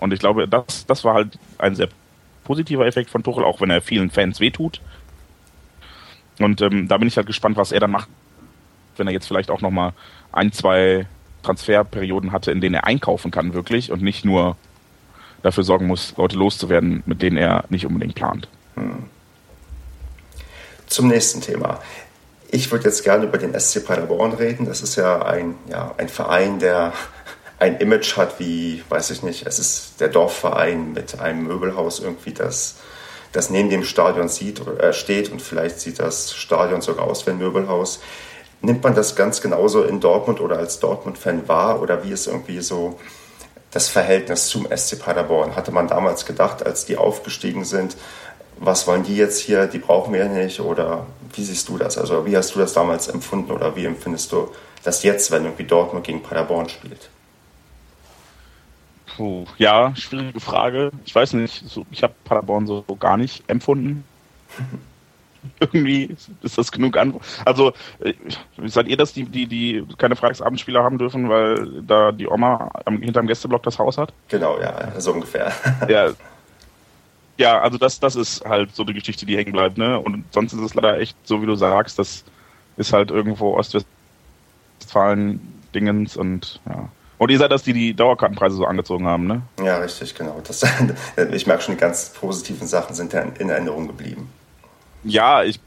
[0.00, 1.88] Und ich glaube, das, das war halt ein sehr
[2.42, 4.80] positiver Effekt von Tuchel, auch wenn er vielen Fans wehtut.
[6.40, 8.08] Und ähm, da bin ich halt gespannt, was er dann macht,
[8.96, 9.92] wenn er jetzt vielleicht auch nochmal
[10.32, 11.06] ein, zwei
[11.44, 14.56] Transferperioden hatte, in denen er einkaufen kann wirklich und nicht nur
[15.44, 18.48] dafür sorgen muss, Leute loszuwerden, mit denen er nicht unbedingt plant.
[18.74, 19.04] Hm.
[20.88, 21.78] Zum nächsten Thema.
[22.52, 24.66] Ich würde jetzt gerne über den SC Paderborn reden.
[24.66, 26.92] Das ist ja ein, ja, ein Verein, der
[27.60, 32.32] ein Image hat wie, weiß ich nicht, es ist der Dorfverein mit einem Möbelhaus irgendwie,
[32.32, 32.76] das,
[33.32, 37.30] das neben dem Stadion sieht, äh, steht und vielleicht sieht das Stadion sogar aus wie
[37.30, 38.00] ein Möbelhaus.
[38.62, 42.60] Nimmt man das ganz genauso in Dortmund oder als Dortmund-Fan wahr oder wie ist irgendwie
[42.60, 42.98] so
[43.70, 45.54] das Verhältnis zum SC Paderborn?
[45.54, 47.96] Hatte man damals gedacht, als die aufgestiegen sind,
[48.60, 51.96] was wollen die jetzt hier, die brauchen wir nicht oder wie siehst du das?
[51.96, 54.50] Also wie hast du das damals empfunden oder wie empfindest du
[54.84, 57.08] das jetzt, wenn irgendwie Dortmund gegen Paderborn spielt?
[59.16, 60.90] Puh, ja, schwierige Frage.
[61.04, 64.04] Ich weiß nicht, so, ich habe Paderborn so gar nicht empfunden.
[65.60, 67.24] Irgendwie ist das genug Antwort.
[67.46, 68.12] Also, äh,
[68.66, 73.00] seid ihr das, die, die, die keine Freitagsabendspieler haben dürfen, weil da die Oma am,
[73.00, 74.12] hinterm Gästeblock das Haus hat?
[74.28, 75.50] Genau, ja, so ungefähr.
[75.88, 76.10] Ja,
[77.40, 79.98] ja, also das, das ist halt so eine Geschichte, die hängen bleibt, ne?
[79.98, 82.22] Und sonst ist es leider echt, so wie du sagst, das
[82.76, 86.90] ist halt irgendwo Ostwestfalen-Dingens und ja.
[87.16, 89.40] Und ihr seid das, die die Dauerkartenpreise so angezogen haben, ne?
[89.62, 90.42] Ja, richtig, genau.
[90.46, 90.62] Das,
[91.32, 94.30] ich merke schon, die ganz positiven Sachen sind ja in Erinnerung geblieben.
[95.02, 95.58] Ja, ich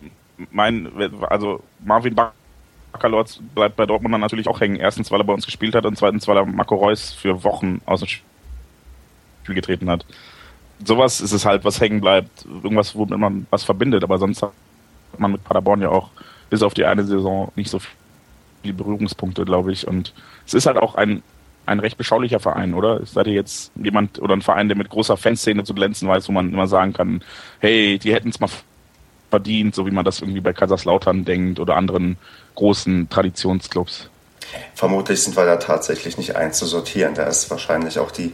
[0.52, 0.92] meine,
[1.28, 4.76] also Marvin Baccalords bleibt bei Dortmund dann natürlich auch hängen.
[4.76, 7.82] Erstens, weil er bei uns gespielt hat und zweitens, weil er Marco Reus für Wochen
[7.86, 10.06] aus dem Spiel getreten hat.
[10.86, 12.46] Sowas ist es halt, was hängen bleibt.
[12.46, 14.04] Irgendwas, womit man was verbindet.
[14.04, 14.52] Aber sonst hat
[15.17, 16.10] man mit Paderborn ja auch
[16.50, 17.80] bis auf die eine Saison nicht so
[18.62, 19.88] viele Berührungspunkte, glaube ich.
[19.88, 20.13] Und
[20.46, 21.24] es ist halt auch ein,
[21.65, 23.06] ein recht beschaulicher Verein, oder?
[23.06, 26.32] Seid ihr jetzt jemand oder ein Verein, der mit großer Fanszene zu glänzen weiß, wo
[26.32, 27.24] man immer sagen kann,
[27.60, 28.50] hey, die hätten es mal
[29.30, 32.17] verdient, so wie man das irgendwie bei Kaiserslautern denkt oder anderen
[32.54, 34.10] großen Traditionsclubs.
[34.76, 37.15] Vermutlich sind wir da tatsächlich nicht einzusortieren.
[37.15, 38.34] Da ist wahrscheinlich auch die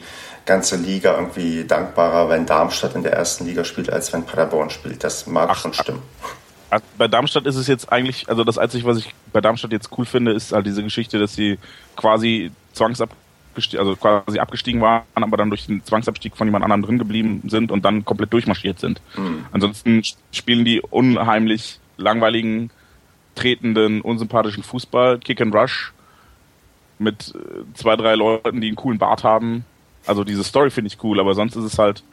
[0.49, 5.03] ganze Liga irgendwie dankbarer, wenn Darmstadt in der ersten Liga spielt, als wenn Paderborn spielt.
[5.03, 6.01] Das mag Ach, schon stimmen.
[6.97, 10.05] Bei Darmstadt ist es jetzt eigentlich, also das Einzige, was ich bei Darmstadt jetzt cool
[10.05, 11.59] finde, ist halt diese Geschichte, dass sie
[11.95, 13.11] quasi zwangsab
[13.77, 17.71] also quasi abgestiegen waren, aber dann durch den Zwangsabstieg von jemand anderem drin geblieben sind
[17.71, 19.01] und dann komplett durchmarschiert sind.
[19.17, 19.45] Mhm.
[19.51, 22.69] Ansonsten spielen die unheimlich langweiligen,
[23.35, 25.91] tretenden, unsympathischen Fußball, Kick and Rush
[26.99, 29.65] mit äh, zwei, drei Leuten, die einen coolen Bart haben.
[30.05, 32.03] Also diese Story finde ich cool, aber sonst ist es halt,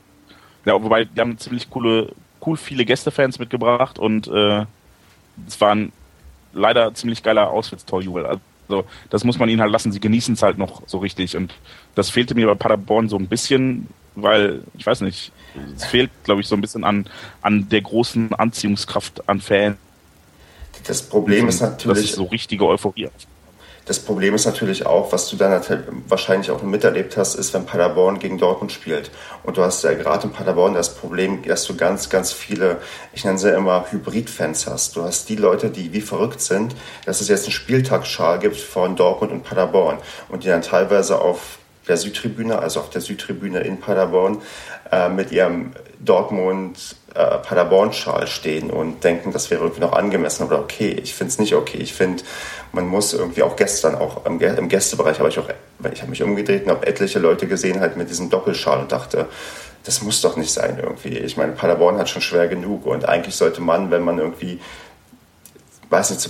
[0.65, 2.13] ja, wobei die haben ziemlich coole,
[2.45, 4.65] cool viele Gästefans mitgebracht und äh,
[5.47, 5.93] es war ein
[6.53, 8.27] leider ziemlich geiler Auswärtstorjubel.
[8.27, 9.93] Also das muss man ihnen halt lassen.
[9.93, 11.37] Sie genießen es halt noch so richtig.
[11.37, 11.55] Und
[11.95, 15.31] das fehlte mir bei Paderborn so ein bisschen, weil, ich weiß nicht,
[15.77, 17.07] es fehlt, glaube ich, so ein bisschen an,
[17.43, 19.77] an der großen Anziehungskraft an Fans.
[20.87, 21.99] Das Problem ist natürlich.
[21.99, 23.09] Das ist so richtige Euphorie.
[23.87, 25.63] Das Problem ist natürlich auch, was du dann
[26.09, 29.13] wahrscheinlich auch miterlebt hast, ist, wenn Paderborn gegen Dortmund spielt.
[29.45, 32.79] Und du hast ja gerade in Paderborn das Problem, dass du ganz, ganz viele,
[33.13, 34.97] ich nenne sie immer Hybrid-Fans hast.
[34.97, 38.97] Du hast die Leute, die wie verrückt sind, dass es jetzt einen Spieltagsschal gibt von
[38.97, 39.99] Dortmund und Paderborn
[40.31, 44.43] und die dann teilweise auf der Südtribüne, also auf der Südtribüne in Paderborn,
[44.91, 50.59] äh, mit ihrem Dortmund äh, Paderborn-Schal stehen und denken, das wäre irgendwie noch angemessen oder
[50.59, 50.91] okay.
[51.03, 51.79] Ich finde es nicht okay.
[51.79, 52.23] Ich finde,
[52.73, 55.49] man muss irgendwie auch gestern, auch im, im Gästebereich, habe ich auch,
[55.93, 59.29] ich habe mich umgedreht und habe etliche Leute gesehen halt mit diesem Doppelschal und dachte,
[59.85, 61.17] das muss doch nicht sein irgendwie.
[61.17, 64.61] Ich meine, Paderborn hat schon schwer genug und eigentlich sollte man, wenn man irgendwie,
[65.89, 66.29] weiß nicht,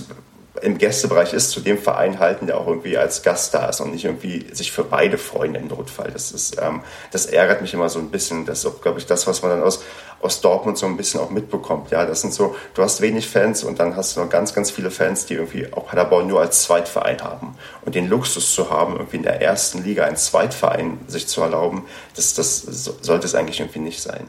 [0.61, 3.91] im Gästebereich ist, zu dem Verein halten, der auch irgendwie als Gast da ist und
[3.91, 6.11] nicht irgendwie sich für beide freuen im Notfall.
[6.11, 8.45] Das ist, ähm, das ärgert mich immer so ein bisschen.
[8.45, 9.83] Das ist auch, glaube ich, das, was man dann aus,
[10.21, 11.91] aus Dortmund so ein bisschen auch mitbekommt.
[11.91, 14.71] Ja, das sind so, du hast wenig Fans und dann hast du noch ganz, ganz
[14.71, 17.55] viele Fans, die irgendwie auch Paderborn nur als Zweitverein haben.
[17.85, 21.85] Und den Luxus zu haben, irgendwie in der ersten Liga einen Zweitverein sich zu erlauben,
[22.15, 22.61] das, das
[23.01, 24.27] sollte es eigentlich irgendwie nicht sein.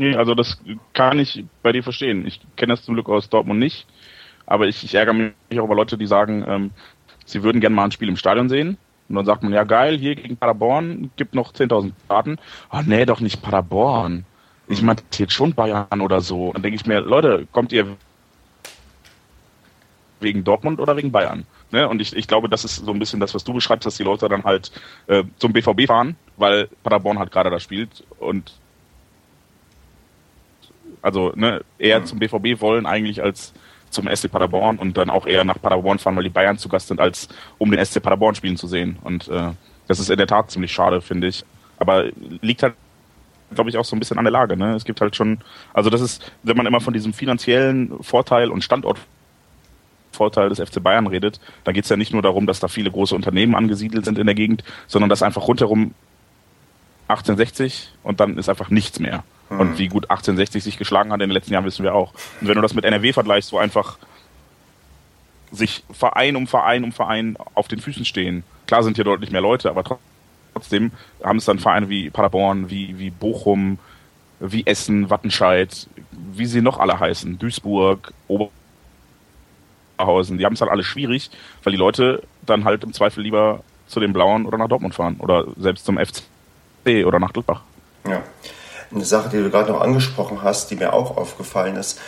[0.00, 0.58] Also das
[0.94, 2.26] kann ich bei dir verstehen.
[2.26, 3.86] Ich kenne das zum Glück aus Dortmund nicht,
[4.46, 6.70] aber ich, ich ärgere mich auch über Leute, die sagen, ähm,
[7.26, 8.78] sie würden gerne mal ein Spiel im Stadion sehen.
[9.08, 12.38] Und dann sagt man, ja geil, hier gegen Paderborn gibt noch 10.000 Karten.
[12.72, 14.24] Oh nee, doch nicht Paderborn.
[14.68, 16.52] Ich meinte jetzt schon Bayern oder so.
[16.52, 17.96] Dann denke ich mir, Leute, kommt ihr
[20.20, 21.44] wegen Dortmund oder wegen Bayern?
[21.72, 21.88] Ne?
[21.88, 24.04] Und ich, ich glaube, das ist so ein bisschen das, was du beschreibst, dass die
[24.04, 24.70] Leute dann halt
[25.08, 28.52] äh, zum BVB fahren, weil Paderborn halt gerade da spielt und
[31.02, 32.06] also ne, eher mhm.
[32.06, 33.52] zum BVB wollen eigentlich als
[33.90, 36.88] zum SC Paderborn und dann auch eher nach Paderborn fahren, weil die Bayern zu Gast
[36.88, 38.98] sind, als um den SC Paderborn spielen zu sehen.
[39.02, 39.50] Und äh,
[39.88, 41.44] das ist in der Tat ziemlich schade, finde ich.
[41.78, 42.04] Aber
[42.40, 42.74] liegt halt,
[43.52, 44.56] glaube ich, auch so ein bisschen an der Lage.
[44.56, 44.74] Ne?
[44.74, 45.38] Es gibt halt schon,
[45.74, 51.08] also das ist, wenn man immer von diesem finanziellen Vorteil und Standortvorteil des FC Bayern
[51.08, 54.18] redet, dann geht es ja nicht nur darum, dass da viele große Unternehmen angesiedelt sind
[54.18, 55.94] in der Gegend, sondern dass einfach rundherum
[57.08, 59.24] 1860 und dann ist einfach nichts mehr.
[59.58, 62.12] Und wie gut 1860 sich geschlagen hat in den letzten Jahren, wissen wir auch.
[62.40, 63.98] Und wenn du das mit NRW vergleichst, wo einfach
[65.50, 68.44] sich Verein um Verein um Verein auf den Füßen stehen.
[68.66, 69.98] Klar sind hier deutlich mehr Leute, aber
[70.54, 73.78] trotzdem haben es dann Vereine wie Paderborn, wie, wie Bochum,
[74.38, 78.12] wie Essen, Wattenscheid, wie sie noch alle heißen, Duisburg,
[79.98, 80.38] Oberhausen.
[80.38, 81.30] Die haben es halt alle schwierig,
[81.62, 85.16] weil die Leute dann halt im Zweifel lieber zu den Blauen oder nach Dortmund fahren
[85.18, 86.22] oder selbst zum FC
[87.04, 87.62] oder nach Gladbach.
[88.08, 88.22] Ja.
[88.92, 92.00] Eine Sache, die du gerade noch angesprochen hast, die mir auch aufgefallen ist,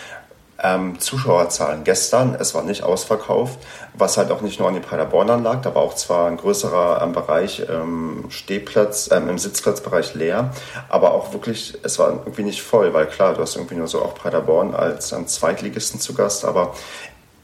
[0.62, 1.84] ähm, Zuschauerzahlen.
[1.84, 3.58] Gestern, es war nicht ausverkauft,
[3.94, 7.02] was halt auch nicht nur an den Paderbornern lag, da war auch zwar ein größerer
[7.02, 10.52] ähm, Bereich ähm, Stehplatz, ähm, im Sitzplatzbereich leer,
[10.88, 14.02] aber auch wirklich, es war irgendwie nicht voll, weil klar, du hast irgendwie nur so
[14.02, 16.74] auch Paderborn als ähm, Zweitligisten zu Gast, aber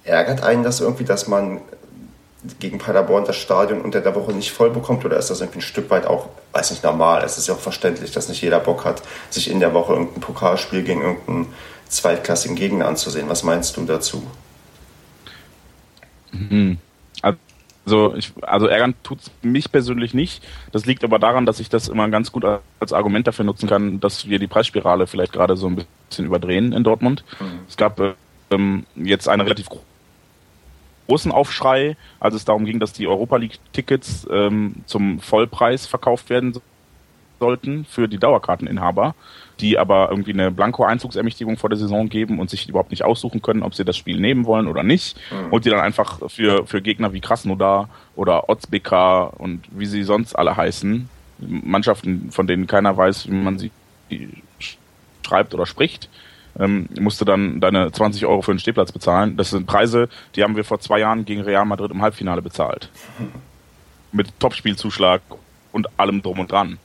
[0.04, 1.60] ärgert einen das irgendwie, dass man
[2.60, 5.62] gegen Paderborn das Stadion unter der Woche nicht voll bekommt oder ist das irgendwie ein
[5.62, 7.22] Stück weit auch, weiß nicht, normal?
[7.24, 10.20] Es ist ja auch verständlich, dass nicht jeder Bock hat, sich in der Woche irgendein
[10.20, 11.52] Pokalspiel gegen irgendeinen
[11.88, 13.28] zweitklassigen Gegner anzusehen.
[13.28, 14.26] Was meinst du dazu?
[16.32, 16.78] Mhm.
[17.88, 20.46] Also, ich, also ärgern tut es mich persönlich nicht.
[20.72, 23.98] Das liegt aber daran, dass ich das immer ganz gut als Argument dafür nutzen kann,
[23.98, 27.24] dass wir die Preisspirale vielleicht gerade so ein bisschen überdrehen in Dortmund.
[27.40, 27.60] Mhm.
[27.66, 27.98] Es gab
[28.50, 29.68] ähm, jetzt eine relativ
[31.08, 36.54] großen Aufschrei, als es darum ging, dass die Europa League-Tickets ähm, zum Vollpreis verkauft werden
[37.40, 39.14] sollten für die Dauerkarteninhaber,
[39.60, 43.62] die aber irgendwie eine Blanko-Einzugsermächtigung vor der Saison geben und sich überhaupt nicht aussuchen können,
[43.62, 45.18] ob sie das Spiel nehmen wollen oder nicht.
[45.30, 45.52] Mhm.
[45.52, 50.34] Und die dann einfach für, für Gegner wie Krasnodar oder Otzbeka und wie sie sonst
[50.34, 53.70] alle heißen, Mannschaften, von denen keiner weiß, wie man sie
[55.22, 56.10] schreibt oder spricht,
[56.58, 59.36] ähm, musst du dann deine 20 Euro für einen Stehplatz bezahlen.
[59.36, 62.90] Das sind Preise, die haben wir vor zwei Jahren gegen Real Madrid im Halbfinale bezahlt.
[64.12, 65.22] Mit Topspielzuschlag
[65.72, 66.78] und allem drum und dran.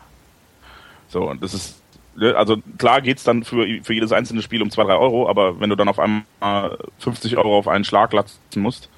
[1.07, 1.81] So, und das ist,
[2.15, 5.59] ne, also klar geht's dann für, für jedes einzelne Spiel um zwei, drei Euro, aber
[5.59, 8.89] wenn du dann auf einmal 50 Euro auf einen Schlag lassen musst,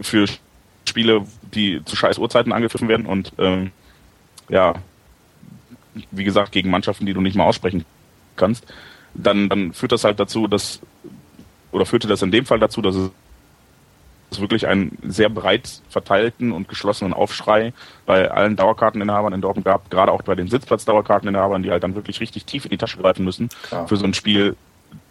[0.00, 0.26] für
[0.88, 3.70] Spiele, die zu scheiß Uhrzeiten angepfiffen werden und ähm,
[4.48, 4.74] ja,
[6.10, 7.84] wie gesagt, gegen Mannschaften, die du nicht mal aussprechen
[8.36, 8.66] kannst,
[9.14, 10.80] dann, dann führt das halt dazu, dass,
[11.70, 16.68] oder führte das in dem Fall dazu, dass es wirklich einen sehr breit verteilten und
[16.68, 17.72] geschlossenen Aufschrei
[18.06, 22.20] bei allen Dauerkarteninhabern in Dortmund gab, gerade auch bei den Sitzplatz-Dauerkarteninhabern, die halt dann wirklich
[22.20, 23.86] richtig tief in die Tasche greifen müssen Klar.
[23.88, 24.56] für so ein Spiel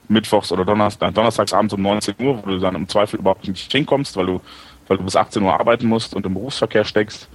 [0.07, 3.71] mittwochs oder Donnerstag, donnerstags abends um 19 Uhr, wo du dann im Zweifel überhaupt nicht
[3.71, 4.41] hinkommst, weil du,
[4.87, 7.29] weil du bis 18 Uhr arbeiten musst und im Berufsverkehr steckst.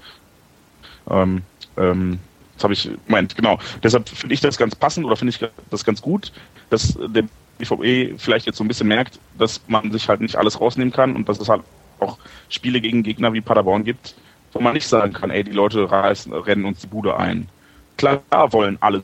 [1.08, 1.42] Ähm,
[1.76, 2.18] ähm,
[2.54, 3.58] das habe ich gemeint, genau.
[3.82, 6.32] Deshalb finde ich das ganz passend oder finde ich das ganz gut,
[6.70, 7.24] dass der
[7.58, 11.16] BVB vielleicht jetzt so ein bisschen merkt, dass man sich halt nicht alles rausnehmen kann
[11.16, 11.62] und dass es halt
[12.00, 14.14] auch Spiele gegen Gegner wie Paderborn gibt,
[14.52, 17.48] wo man nicht sagen kann, ey, die Leute reißen, rennen uns die Bude ein.
[17.96, 18.20] Klar
[18.52, 19.02] wollen alle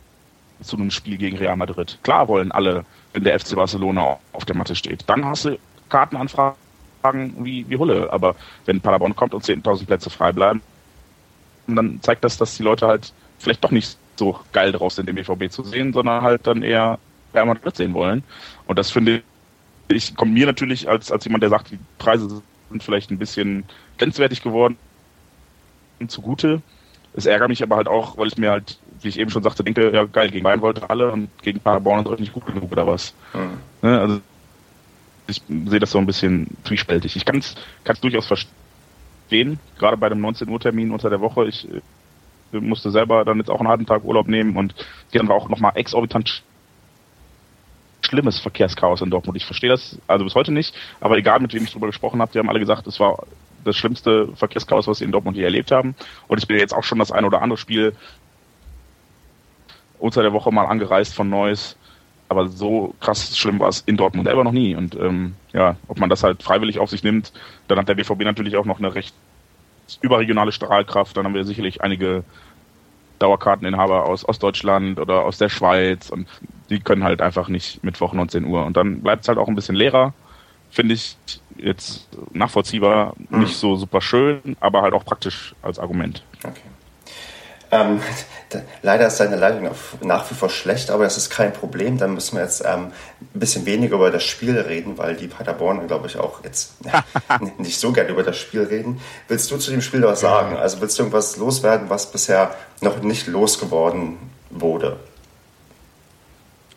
[0.62, 1.98] zu einem Spiel gegen Real Madrid.
[2.02, 5.04] Klar wollen alle, wenn der FC Barcelona auf der Matte steht.
[5.06, 6.54] Dann hast du Kartenanfragen
[7.38, 8.12] wie, wie Hulle.
[8.12, 10.62] Aber wenn Paderborn kommt und 10.000 Plätze frei bleiben,
[11.66, 15.16] dann zeigt das, dass die Leute halt vielleicht doch nicht so geil drauf sind, den
[15.16, 16.98] BVB zu sehen, sondern halt dann eher
[17.34, 18.22] Real Madrid sehen wollen.
[18.66, 19.22] Und das finde
[19.88, 23.64] ich, kommt mir natürlich als, als jemand, der sagt, die Preise sind vielleicht ein bisschen
[23.98, 24.76] grenzwertig geworden
[26.08, 26.62] zugute.
[27.14, 29.62] Es ärgert mich aber halt auch, weil ich mir halt, wie ich eben schon sagte,
[29.62, 32.86] denke, ja geil, gegen Bayern wollte alle und gegen Paderborn ist nicht gut genug oder
[32.86, 33.14] was.
[33.34, 33.88] Mhm.
[33.88, 34.20] Also
[35.26, 37.16] ich sehe das so ein bisschen zwiespältig.
[37.16, 41.46] Ich kann es durchaus verstehen, gerade bei dem 19 Uhr Termin unter der Woche.
[41.46, 41.68] Ich
[42.50, 44.74] musste selber dann jetzt auch einen halben Tag Urlaub nehmen und
[45.12, 46.42] dann war auch nochmal exorbitant
[48.02, 49.36] schlimmes Verkehrschaos in Dortmund.
[49.36, 52.32] Ich verstehe das also bis heute nicht, aber egal mit wem ich darüber gesprochen habe,
[52.32, 53.24] die haben alle gesagt, es war
[53.64, 55.94] das schlimmste Verkehrschaos, was sie in Dortmund je erlebt haben.
[56.28, 57.94] Und ich bin jetzt auch schon das ein oder andere Spiel
[59.98, 61.76] unter der Woche mal angereist von Neuss.
[62.28, 64.74] Aber so krass schlimm war es in Dortmund selber noch nie.
[64.74, 67.32] Und ähm, ja, ob man das halt freiwillig auf sich nimmt,
[67.68, 69.14] dann hat der BVB natürlich auch noch eine recht
[70.00, 71.16] überregionale Strahlkraft.
[71.16, 72.24] Dann haben wir sicherlich einige
[73.22, 76.28] Dauerkarteninhaber aus Ostdeutschland oder aus der Schweiz und
[76.70, 78.64] die können halt einfach nicht Mittwoch 19 Uhr.
[78.64, 80.12] Und dann bleibt es halt auch ein bisschen leerer.
[80.70, 81.16] Finde ich
[81.56, 83.40] jetzt nachvollziehbar, mhm.
[83.40, 86.24] nicht so super schön, aber halt auch praktisch als Argument.
[86.42, 86.71] Okay.
[87.72, 88.00] Ähm,
[88.82, 89.68] leider ist seine Leitung
[90.02, 91.98] nach wie vor schlecht, aber das ist kein Problem.
[91.98, 92.92] Dann müssen wir jetzt ähm,
[93.34, 97.02] ein bisschen weniger über das Spiel reden, weil die Paderborn, glaube ich, auch jetzt ja,
[97.58, 99.00] nicht so gerne über das Spiel reden.
[99.26, 100.56] Willst du zu dem Spiel was sagen?
[100.56, 104.18] Also willst du irgendwas loswerden, was bisher noch nicht losgeworden
[104.50, 105.00] wurde?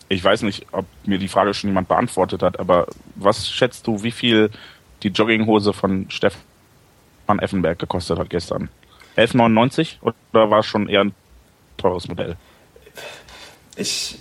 [0.08, 4.03] Ich weiß nicht, ob mir die Frage schon jemand beantwortet hat, aber was schätzt du,
[4.03, 4.49] wie viel
[5.03, 8.69] die Jogginghose von Stefan Effenberg gekostet hat gestern?
[9.17, 11.13] 11,99 oder war es schon eher ein
[11.78, 12.36] teures Modell?
[13.75, 14.19] Ich.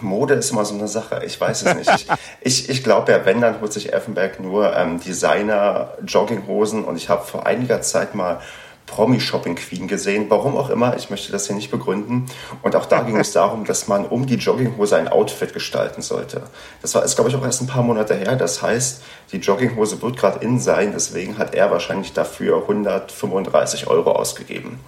[0.00, 1.90] Mode ist immer so eine Sache, ich weiß es nicht.
[1.94, 2.06] Ich,
[2.40, 7.24] ich, ich glaube ja, wenn, dann holt sich Effenberg nur ähm, Designer-Jogginghosen und ich habe
[7.26, 8.40] vor einiger Zeit mal
[8.90, 10.26] Promi-Shopping Queen gesehen.
[10.28, 12.26] Warum auch immer, ich möchte das hier nicht begründen.
[12.62, 16.42] Und auch da ging es darum, dass man um die Jogginghose ein Outfit gestalten sollte.
[16.82, 18.36] Das war, ist glaube ich auch erst ein paar Monate her.
[18.36, 20.92] Das heißt, die Jogginghose wird gerade in sein.
[20.92, 24.80] Deswegen hat er wahrscheinlich dafür 135 Euro ausgegeben.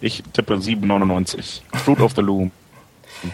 [0.00, 1.62] Ich tippe 7,99.
[1.82, 2.50] Fruit of the Loom.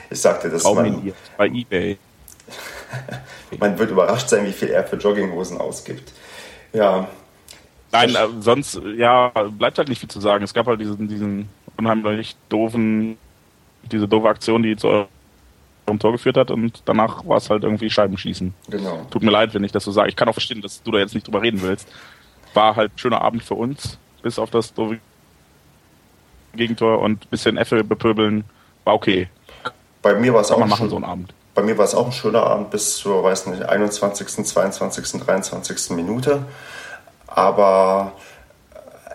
[0.09, 0.95] Ich sagte das mal.
[1.37, 1.99] Bei eBay.
[3.59, 6.13] Man wird überrascht sein, wie viel er für Jogginghosen ausgibt.
[6.73, 7.09] Ja.
[7.93, 10.45] Nein, äh, sonst, ja, bleibt halt nicht viel zu sagen.
[10.45, 13.19] Es gab halt diesen, diesen unheimlich doofen,
[13.91, 17.91] diese doofe Aktion, die zu eurem Tor geführt hat und danach war es halt irgendwie
[17.91, 18.55] Scheibenschießen.
[18.69, 19.07] Genau.
[19.11, 20.09] Tut mir leid, wenn ich das so sage.
[20.09, 21.89] Ich kann auch verstehen, dass du da jetzt nicht drüber reden willst.
[22.55, 24.99] War halt ein schöner Abend für uns, bis auf das doofe
[26.55, 28.45] Gegentor und ein bisschen Äffel bepöbeln.
[28.85, 29.29] War okay.
[30.03, 31.35] Bei mir war es auch man machen so einen Abend.
[31.55, 35.91] Bei mir war es auch ein schöner Abend bis zur, weiß nicht, 21., 22., 23.
[35.91, 36.45] Minute.
[37.31, 38.13] Aber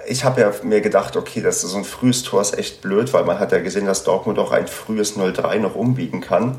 [0.07, 3.13] ich habe ja mir gedacht, okay, das ist so ein frühes Tor ist echt blöd,
[3.13, 6.57] weil man hat ja gesehen, dass Dortmund auch ein frühes 0-3 noch umbiegen kann.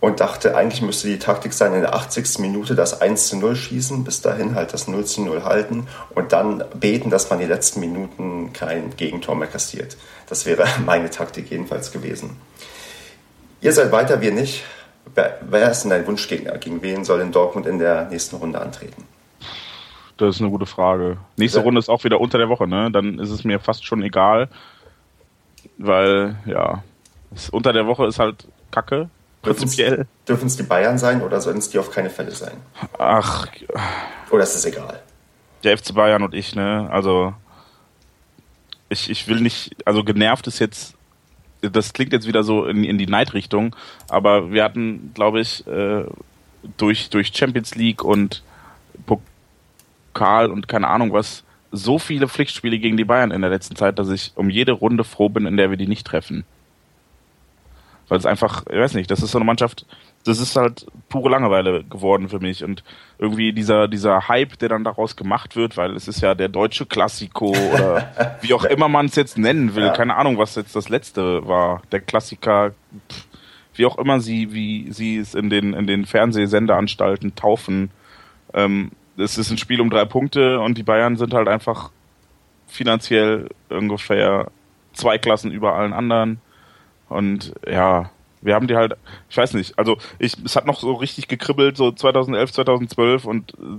[0.00, 2.38] Und dachte, eigentlich müsste die Taktik sein, in der 80.
[2.38, 7.08] Minute das 1 0 schießen, bis dahin halt das 0 0 halten und dann beten,
[7.08, 9.96] dass man die letzten Minuten kein Gegentor mehr kassiert.
[10.28, 12.36] Das wäre meine Taktik jedenfalls gewesen.
[13.62, 14.64] Ihr seid weiter, wir nicht.
[15.14, 16.58] Wer, wer ist denn dein Wunschgegner?
[16.58, 19.06] Gegen wen soll in Dortmund in der nächsten Runde antreten?
[20.16, 21.18] Das ist eine gute Frage.
[21.36, 21.60] Nächste.
[21.60, 22.90] Runde ist auch wieder unter der Woche, ne?
[22.90, 24.48] Dann ist es mir fast schon egal.
[25.78, 26.84] Weil, ja,
[27.50, 29.08] unter der Woche ist halt Kacke,
[29.42, 30.06] prinzipiell.
[30.28, 32.56] Dürfen es die Bayern sein oder sollen es die auf keine Fälle sein?
[32.98, 33.46] Ach.
[34.30, 35.02] Oder ist es egal?
[35.64, 36.88] Der FC Bayern und ich, ne?
[36.90, 37.34] Also,
[38.88, 40.94] ich, ich will nicht, also genervt ist jetzt
[41.70, 43.74] das klingt jetzt wieder so in, in die Neidrichtung,
[44.08, 46.04] aber wir hatten, glaube ich, äh,
[46.76, 48.42] durch, durch Champions League und
[50.14, 53.98] Pokal und keine Ahnung was, so viele Pflichtspiele gegen die Bayern in der letzten Zeit,
[53.98, 56.44] dass ich um jede Runde froh bin, in der wir die nicht treffen.
[58.08, 59.86] Weil es einfach, ich weiß nicht, das ist so eine Mannschaft,
[60.24, 62.84] das ist halt pure Langeweile geworden für mich und
[63.18, 66.86] irgendwie dieser dieser Hype, der dann daraus gemacht wird, weil es ist ja der deutsche
[66.86, 69.92] Klassiko oder wie auch immer man es jetzt nennen will, ja.
[69.92, 72.70] keine Ahnung, was jetzt das letzte war, der Klassiker,
[73.10, 73.26] pff,
[73.74, 77.90] wie auch immer sie wie sie es in den in den Fernsehsendeanstalten taufen.
[78.52, 81.90] Ähm, es ist ein Spiel um drei Punkte und die Bayern sind halt einfach
[82.66, 84.50] finanziell ungefähr
[84.92, 86.40] zwei Klassen über allen anderen
[87.08, 88.10] und ja,
[88.44, 88.94] wir haben die halt,
[89.30, 93.52] ich weiß nicht, also ich, es hat noch so richtig gekribbelt, so 2011, 2012 und
[93.52, 93.78] äh,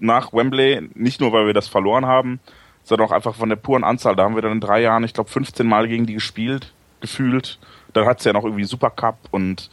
[0.00, 2.40] nach Wembley, nicht nur weil wir das verloren haben,
[2.82, 4.16] sondern auch einfach von der puren Anzahl.
[4.16, 7.58] Da haben wir dann in drei Jahren, ich glaube, 15 Mal gegen die gespielt, gefühlt.
[7.92, 9.70] Dann hat es ja noch irgendwie Supercup und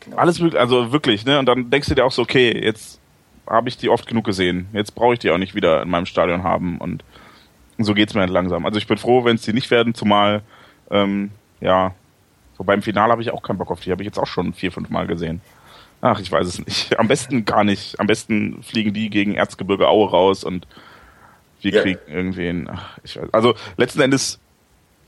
[0.00, 0.16] genau.
[0.16, 1.38] alles mögliche, also wirklich, ne?
[1.38, 3.00] Und dann denkst du dir auch so, okay, jetzt
[3.46, 4.68] habe ich die oft genug gesehen.
[4.72, 7.04] Jetzt brauche ich die auch nicht wieder in meinem Stadion haben und
[7.78, 8.66] so geht's mir halt langsam.
[8.66, 10.42] Also ich bin froh, wenn es die nicht werden, zumal
[10.90, 11.30] ähm,
[11.60, 11.94] ja,
[12.56, 14.52] so beim Finale habe ich auch keinen Bock auf die, habe ich jetzt auch schon
[14.52, 15.40] vier, fünf Mal gesehen.
[16.00, 16.98] Ach, ich weiß es nicht.
[16.98, 17.98] Am besten gar nicht.
[17.98, 20.66] Am besten fliegen die gegen Erzgebirge Aue raus und
[21.62, 21.82] wir ja.
[21.82, 22.68] kriegen irgendwen.
[22.70, 23.32] Ach, ich weiß.
[23.32, 24.38] Also letzten Endes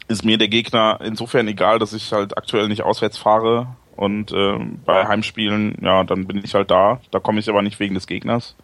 [0.09, 4.59] ist mir der Gegner insofern egal, dass ich halt aktuell nicht auswärts fahre und äh,
[4.85, 7.01] bei Heimspielen, ja, dann bin ich halt da.
[7.11, 8.57] Da komme ich aber nicht wegen des Gegners.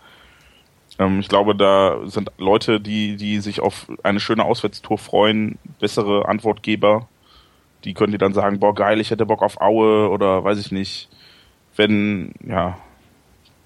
[0.99, 6.29] Ähm, ich glaube, da sind Leute, die, die sich auf eine schöne Auswärtstour freuen, bessere
[6.29, 7.09] Antwortgeber
[7.85, 10.73] die können dir dann sagen, boah, geil, ich hätte Bock auf Aue oder weiß ich
[10.73, 11.09] nicht.
[11.77, 12.79] Wenn, ja,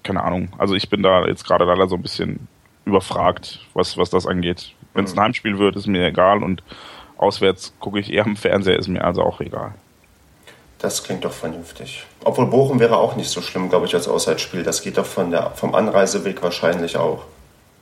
[0.03, 0.49] keine Ahnung.
[0.57, 2.47] Also ich bin da jetzt gerade leider so ein bisschen
[2.85, 4.73] überfragt, was, was das angeht.
[4.93, 5.21] Wenn es ein mhm.
[5.21, 6.63] Heimspiel wird, ist mir egal und
[7.17, 9.75] auswärts gucke ich eher am Fernseher, ist mir also auch egal.
[10.79, 12.05] Das klingt doch vernünftig.
[12.23, 14.63] Obwohl Bochum wäre auch nicht so schlimm, glaube ich, als Auswärtsspiel.
[14.63, 17.23] Das geht doch von der, vom Anreiseweg wahrscheinlich auch.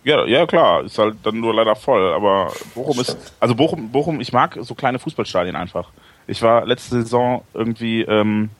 [0.06, 4.22] Ja, ja klar, ist halt dann nur leider voll, aber Bochum ist, also Bochum, Bochum,
[4.22, 5.90] ich mag so kleine Fußballstadien einfach.
[6.28, 8.52] Ich war letzte Saison irgendwie, ähm,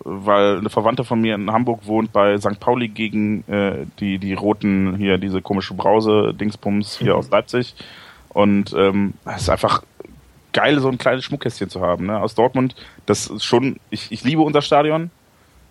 [0.00, 2.58] weil eine Verwandte von mir in Hamburg wohnt, bei St.
[2.60, 7.18] Pauli gegen äh, die, die roten, hier diese komische Brause-Dingsbums hier mhm.
[7.18, 7.74] aus Leipzig.
[8.30, 9.82] Und ähm, es ist einfach
[10.54, 12.06] geil, so ein kleines Schmuckkästchen zu haben.
[12.06, 12.18] Ne?
[12.18, 15.10] Aus Dortmund, das ist schon, ich, ich liebe unser Stadion,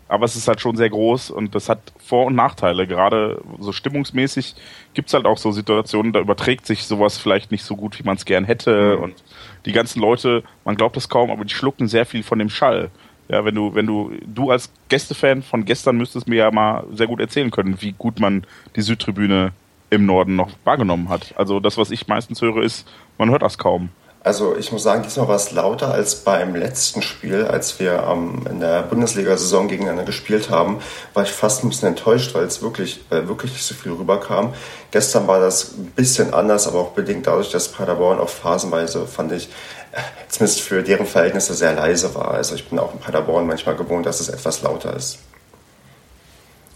[0.08, 2.86] aber es ist halt schon sehr groß und das hat Vor- und Nachteile.
[2.86, 4.54] Gerade so stimmungsmäßig
[4.94, 8.18] gibt's halt auch so Situationen, da überträgt sich sowas vielleicht nicht so gut, wie man
[8.18, 8.98] es gern hätte.
[8.98, 9.04] Mhm.
[9.04, 9.24] Und
[9.66, 12.92] die ganzen Leute, man glaubt es kaum, aber die schlucken sehr viel von dem Schall.
[13.30, 17.08] Ja, wenn du, wenn du, du als Gästefan von gestern müsstest mir ja mal sehr
[17.08, 19.54] gut erzählen können, wie gut man die Südtribüne
[19.90, 21.34] im Norden noch wahrgenommen hat.
[21.38, 23.90] Also das, was ich meistens höre, ist, man hört das kaum.
[24.24, 28.46] Also ich muss sagen, diesmal war es lauter als beim letzten Spiel, als wir ähm,
[28.50, 30.80] in der Bundesliga-Saison gegeneinander gespielt haben,
[31.14, 34.54] war ich fast ein bisschen enttäuscht, weil es wirklich, weil wirklich nicht so viel rüberkam.
[34.92, 39.34] Gestern war das ein bisschen anders, aber auch bedingt dadurch, dass Paderborn auch phasenweise, fand
[39.34, 39.50] ich,
[40.30, 42.32] zumindest für deren Verhältnisse sehr leise war.
[42.32, 45.20] Also ich bin auch in Paderborn manchmal gewohnt, dass es etwas lauter ist.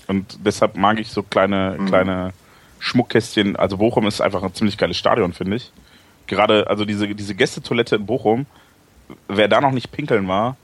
[0.07, 1.85] Und deshalb mag ich so kleine, mhm.
[1.85, 2.33] kleine
[2.79, 3.55] Schmuckkästchen.
[3.55, 5.71] Also Bochum ist einfach ein ziemlich geiles Stadion, finde ich
[6.27, 8.45] gerade, also diese, diese Gästetoilette in Bochum,
[9.27, 10.57] wer da noch nicht pinkeln war,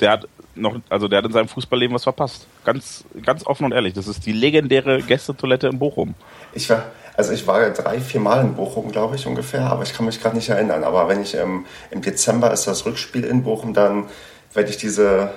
[0.00, 2.46] der hat noch, also der hat in seinem Fußballleben was verpasst.
[2.64, 3.94] Ganz, ganz offen und ehrlich.
[3.94, 6.14] Das ist die legendäre Gästetoilette in Bochum.
[6.52, 6.86] Ich war,
[7.16, 10.20] also ich war drei, vier Mal in Bochum, glaube ich, ungefähr, aber ich kann mich
[10.20, 10.84] gerade nicht erinnern.
[10.84, 14.04] Aber wenn ich ähm, im Dezember ist das Rückspiel in Bochum, dann
[14.52, 15.30] werde ich diese,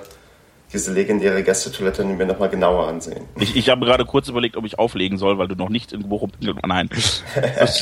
[0.72, 3.24] diese legendäre Gästetoilette mir nochmal genauer ansehen.
[3.40, 6.08] Ich, ich habe gerade kurz überlegt, ob ich auflegen soll, weil du noch nicht in
[6.08, 6.30] Bochum
[6.66, 6.90] Nein,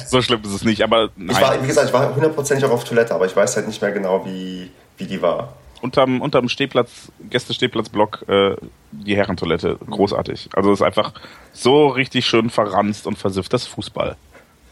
[0.07, 0.83] so schlimm ist es nicht.
[0.83, 1.31] Aber nein.
[1.31, 3.83] Ich war, wie gesagt, ich war hundertprozentig auch auf Toilette, aber ich weiß halt nicht
[3.83, 8.57] mehr genau, wie, wie die war unterm, unterm Stehplatz, Gästestehplatzblock, äh,
[8.93, 9.79] die Herrentoilette.
[9.89, 10.51] Großartig.
[10.55, 11.13] Also ist einfach
[11.53, 13.53] so richtig schön verranzt und versifft.
[13.53, 14.17] Das Fußball.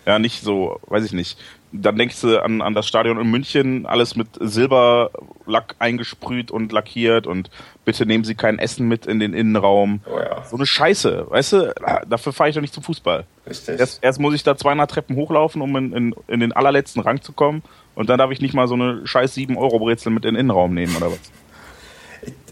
[0.07, 1.39] Ja, nicht so, weiß ich nicht.
[1.73, 7.27] Dann denkst du an, an das Stadion in München, alles mit Silberlack eingesprüht und lackiert
[7.27, 7.51] und
[7.85, 10.01] bitte nehmen Sie kein Essen mit in den Innenraum.
[10.07, 10.45] Oh ja.
[10.45, 11.75] So eine Scheiße, weißt du?
[12.07, 13.25] Dafür fahre ich doch nicht zum Fußball.
[13.49, 13.81] Richtig.
[13.81, 17.23] Erst, erst muss ich da 200 Treppen hochlaufen, um in, in, in den allerletzten Rang
[17.23, 17.63] zu kommen
[17.95, 20.97] und dann darf ich nicht mal so eine scheiß 7-Euro-Brezel mit in den Innenraum nehmen
[20.97, 21.21] oder was?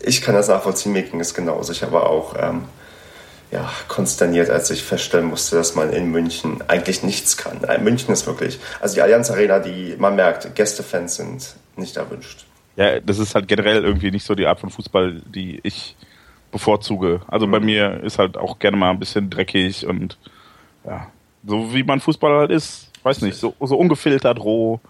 [0.04, 1.72] Ich kann das nachvollziehen, mir ging es genauso.
[1.72, 2.64] Ich habe auch ähm,
[3.52, 7.60] ja, konsterniert, als ich feststellen musste, dass man in München eigentlich nichts kann.
[7.82, 12.46] München ist wirklich, also die Allianz Arena, die man merkt, Gästefans sind nicht erwünscht.
[12.76, 15.96] Ja, das ist halt generell irgendwie nicht so die Art von Fußball, die ich
[16.50, 17.20] bevorzuge.
[17.28, 17.50] Also mhm.
[17.50, 20.16] bei mir ist halt auch gerne mal ein bisschen dreckig und
[20.84, 21.08] ja,
[21.46, 24.80] so wie man Fußballer halt ist, weiß nicht, so, so ungefiltert, roh.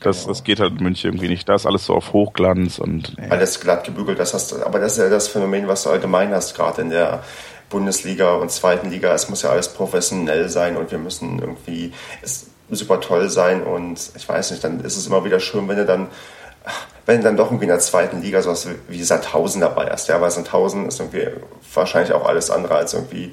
[0.00, 0.28] Das, genau.
[0.28, 1.48] das geht halt in München irgendwie nicht.
[1.48, 3.16] Da ist alles so auf Hochglanz und.
[3.18, 3.30] Nee.
[3.30, 6.54] Alles glatt gebügelt, das hast aber das ist ja das Phänomen, was du allgemein hast,
[6.54, 7.22] gerade in der
[7.68, 9.12] Bundesliga und zweiten Liga.
[9.14, 11.92] Es muss ja alles professionell sein und wir müssen irgendwie
[12.22, 15.76] es super toll sein und ich weiß nicht, dann ist es immer wieder schön, wenn
[15.76, 16.08] du dann
[17.06, 20.08] wenn dann doch irgendwie in der zweiten Liga sowas wie Sandhausen dabei hast.
[20.08, 21.28] Ja, weil Sandhausen ist irgendwie
[21.72, 23.32] wahrscheinlich auch alles andere als irgendwie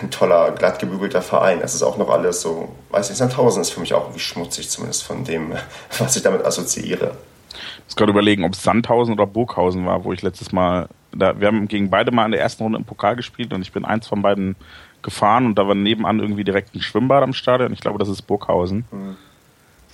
[0.00, 1.60] ein toller, glatt gebügelter Verein.
[1.60, 4.68] Das ist auch noch alles so, weiß nicht, Sandhausen ist für mich auch irgendwie schmutzig,
[4.68, 5.52] zumindest von dem,
[5.98, 7.12] was ich damit assoziiere.
[7.52, 11.40] Ich muss gerade überlegen, ob es Sandhausen oder Burghausen war, wo ich letztes Mal, da,
[11.40, 13.84] wir haben gegen beide mal in der ersten Runde im Pokal gespielt und ich bin
[13.84, 14.56] eins von beiden
[15.02, 17.72] gefahren und da war nebenan irgendwie direkt ein Schwimmbad am Stadion.
[17.72, 18.84] Ich glaube, das ist Burghausen.
[18.90, 19.16] Mhm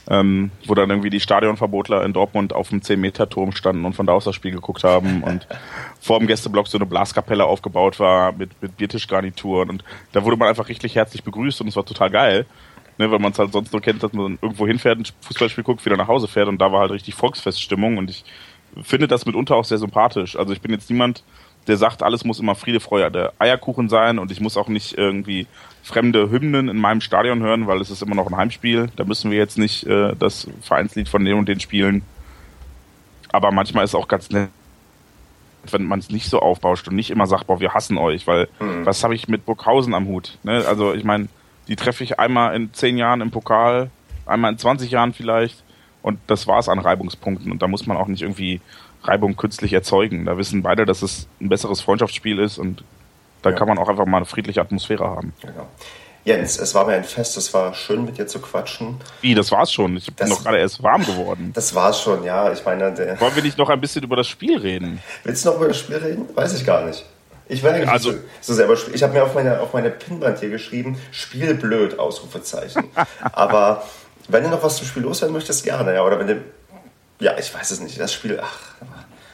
[0.08, 4.12] ähm, wo dann irgendwie die Stadionverbotler in Dortmund auf dem 10-Meter-Turm standen und von da
[4.12, 5.46] aus das Spiel geguckt haben und
[6.00, 10.48] vor dem Gästeblock so eine Blaskapelle aufgebaut war mit, mit Biertischgarnituren und da wurde man
[10.48, 12.46] einfach richtig herzlich begrüßt und es war total geil.
[12.98, 15.82] Ne, weil man es halt sonst nur kennt, dass man irgendwo hinfährt, ein Fußballspiel guckt,
[15.86, 18.22] wieder nach Hause fährt und da war halt richtig Volksfeststimmung und ich
[18.82, 20.36] finde das mitunter auch sehr sympathisch.
[20.36, 21.22] Also ich bin jetzt niemand,
[21.66, 24.96] der sagt, alles muss immer Friede, Freude, der Eierkuchen sein und ich muss auch nicht
[24.96, 25.46] irgendwie
[25.82, 28.90] fremde Hymnen in meinem Stadion hören, weil es ist immer noch ein Heimspiel.
[28.96, 32.02] Da müssen wir jetzt nicht äh, das Vereinslied von dem und den spielen.
[33.30, 34.50] Aber manchmal ist es auch ganz nett,
[35.70, 38.48] wenn man es nicht so aufbauscht und nicht immer sagt, boah, wir hassen euch, weil
[38.60, 38.84] mhm.
[38.84, 40.38] was habe ich mit Burghausen am Hut?
[40.42, 40.64] Ne?
[40.66, 41.28] Also ich meine,
[41.68, 43.90] die treffe ich einmal in zehn Jahren im Pokal,
[44.26, 45.62] einmal in 20 Jahren vielleicht
[46.02, 48.60] und das war es an Reibungspunkten und da muss man auch nicht irgendwie
[49.04, 50.24] Reibung künstlich erzeugen.
[50.24, 52.84] Da wissen beide, dass es ein besseres Freundschaftsspiel ist und
[53.42, 53.56] da ja.
[53.56, 55.32] kann man auch einfach mal eine friedliche Atmosphäre haben.
[55.40, 55.66] Genau.
[56.24, 59.00] Jens, es war mir ein Fest, es war schön mit dir zu quatschen.
[59.22, 59.96] Wie, das war's schon.
[59.96, 61.50] Ich bin noch gerade erst warm geworden.
[61.52, 62.52] Das war's schon, ja.
[62.52, 65.00] Ich meine, Wollen wir nicht noch ein bisschen über das Spiel reden?
[65.24, 66.28] Willst du noch über das Spiel reden?
[66.34, 67.04] Weiß ich gar nicht.
[67.48, 68.94] Ich werde also, so, so selber spielen.
[68.94, 72.84] Ich habe mir auf meine, auf meine Pinwand hier geschrieben, Spiel blöd, Ausrufezeichen.
[73.32, 73.82] Aber
[74.32, 76.04] wenn du noch was zum Spiel loswerden möchtest, gerne, ja.
[76.04, 76.44] Oder wenn du.
[77.20, 78.00] Ja, ich weiß es nicht.
[78.00, 78.74] Das Spiel, ach,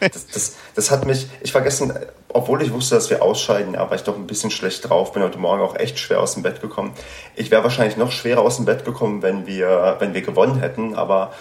[0.01, 1.93] das, das, das, hat mich, ich war gestern,
[2.29, 5.39] obwohl ich wusste, dass wir ausscheiden, aber ich doch ein bisschen schlecht drauf bin, heute
[5.39, 6.93] Morgen auch echt schwer aus dem Bett gekommen.
[7.35, 10.95] Ich wäre wahrscheinlich noch schwerer aus dem Bett gekommen, wenn wir, wenn wir gewonnen hätten,
[10.95, 11.33] aber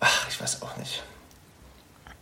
[0.00, 1.02] ach, ich weiß auch nicht.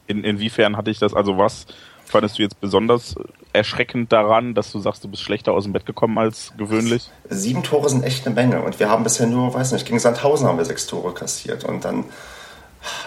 [0.06, 1.66] In, inwiefern hatte ich das, also was
[2.04, 3.14] fandest du jetzt besonders
[3.56, 7.10] erschreckend daran, dass du sagst, du bist schlechter aus dem Bett gekommen als gewöhnlich?
[7.28, 10.46] Sieben Tore sind echt eine Menge und wir haben bisher nur, weiß nicht, gegen Sandhausen
[10.46, 12.04] haben wir sechs Tore kassiert und dann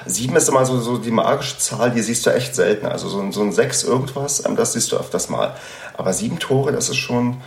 [0.05, 2.85] Sieben ist immer so, so die magische Zahl, die siehst du echt selten.
[2.85, 5.55] Also so, ein, so ein Sechs irgendwas, ähm, das siehst du öfters mal.
[5.97, 7.37] Aber sieben Tore, das ist schon,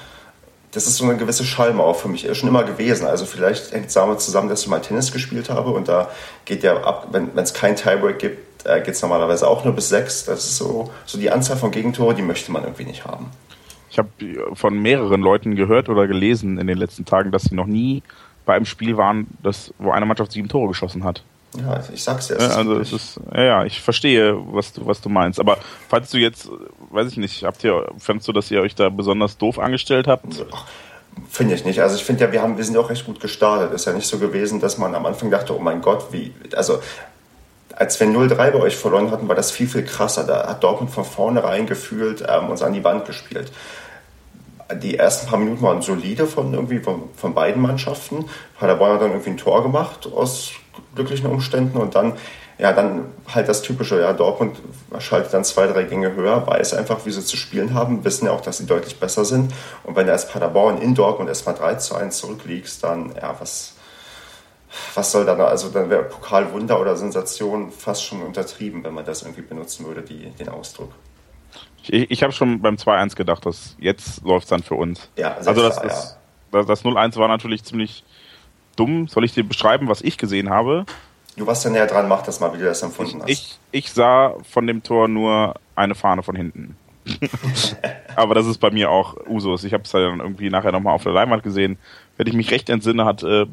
[0.72, 3.06] das ist so eine gewisse Schallmauer für mich schon immer gewesen.
[3.06, 6.10] Also vielleicht hängt es damit zusammen, dass ich mal Tennis gespielt habe und da
[6.44, 9.88] geht ja ab, wenn es kein Tiebreak gibt, äh, geht es normalerweise auch nur bis
[9.88, 10.24] sechs.
[10.24, 13.30] Das ist so, so die Anzahl von Gegentore, die möchte man irgendwie nicht haben.
[13.90, 14.08] Ich habe
[14.54, 18.02] von mehreren Leuten gehört oder gelesen in den letzten Tagen, dass sie noch nie
[18.46, 21.22] bei einem Spiel waren, das, wo eine Mannschaft sieben Tore geschossen hat.
[21.58, 22.36] Ja, ich sag's ja.
[22.36, 25.38] also es ist, ja, ja, ich verstehe, was du, was du meinst.
[25.38, 25.58] Aber
[25.88, 26.48] falls du jetzt,
[26.90, 30.24] weiß ich nicht, habt ihr, fandst du, dass ihr euch da besonders doof angestellt habt?
[31.28, 31.80] Finde ich nicht.
[31.80, 33.72] Also ich finde ja, wir haben, wir sind ja auch recht gut gestartet.
[33.74, 36.80] Ist ja nicht so gewesen, dass man am Anfang dachte, oh mein Gott, wie, also
[37.76, 40.24] als wir 0-3 bei euch verloren hatten, war das viel, viel krasser.
[40.24, 43.52] Da hat Dortmund von vornherein gefühlt ähm, uns an die Wand gespielt
[44.74, 48.26] die ersten paar Minuten waren solide von irgendwie von, von beiden Mannschaften.
[48.58, 50.52] Paderborn hat dann irgendwie ein Tor gemacht aus
[50.94, 52.14] glücklichen Umständen und dann,
[52.58, 54.58] ja, dann halt das Typische, ja, Dortmund
[54.98, 58.32] schaltet dann zwei, drei Gänge höher, weiß einfach, wie sie zu spielen haben, wissen ja
[58.32, 59.52] auch, dass sie deutlich besser sind
[59.84, 63.74] und wenn du als Paderborn in Dortmund erstmal 3 zu 1 zurückliegst, dann, ja, was,
[64.94, 69.22] was soll dann, also dann wäre Pokalwunder oder Sensation fast schon untertrieben, wenn man das
[69.22, 70.92] irgendwie benutzen würde, die, den Ausdruck.
[71.84, 75.10] Ich, ich habe schon beim 2-1 gedacht, dass jetzt läuft es dann für uns.
[75.16, 76.16] Ja, also das, ist,
[76.52, 76.62] ja.
[76.62, 78.04] das 0-1 war natürlich ziemlich
[78.76, 79.08] dumm.
[79.08, 80.86] Soll ich dir beschreiben, was ich gesehen habe?
[81.36, 83.58] Du warst ja näher dran, mach das mal, wie du das empfunden ich, hast.
[83.72, 86.76] Ich, ich sah von dem Tor nur eine Fahne von hinten.
[88.16, 89.64] Aber das ist bei mir auch Usus.
[89.64, 91.78] Ich habe es dann irgendwie nachher nochmal auf der Leinwand gesehen.
[92.16, 93.46] Wenn ich mich recht entsinne, hat äh,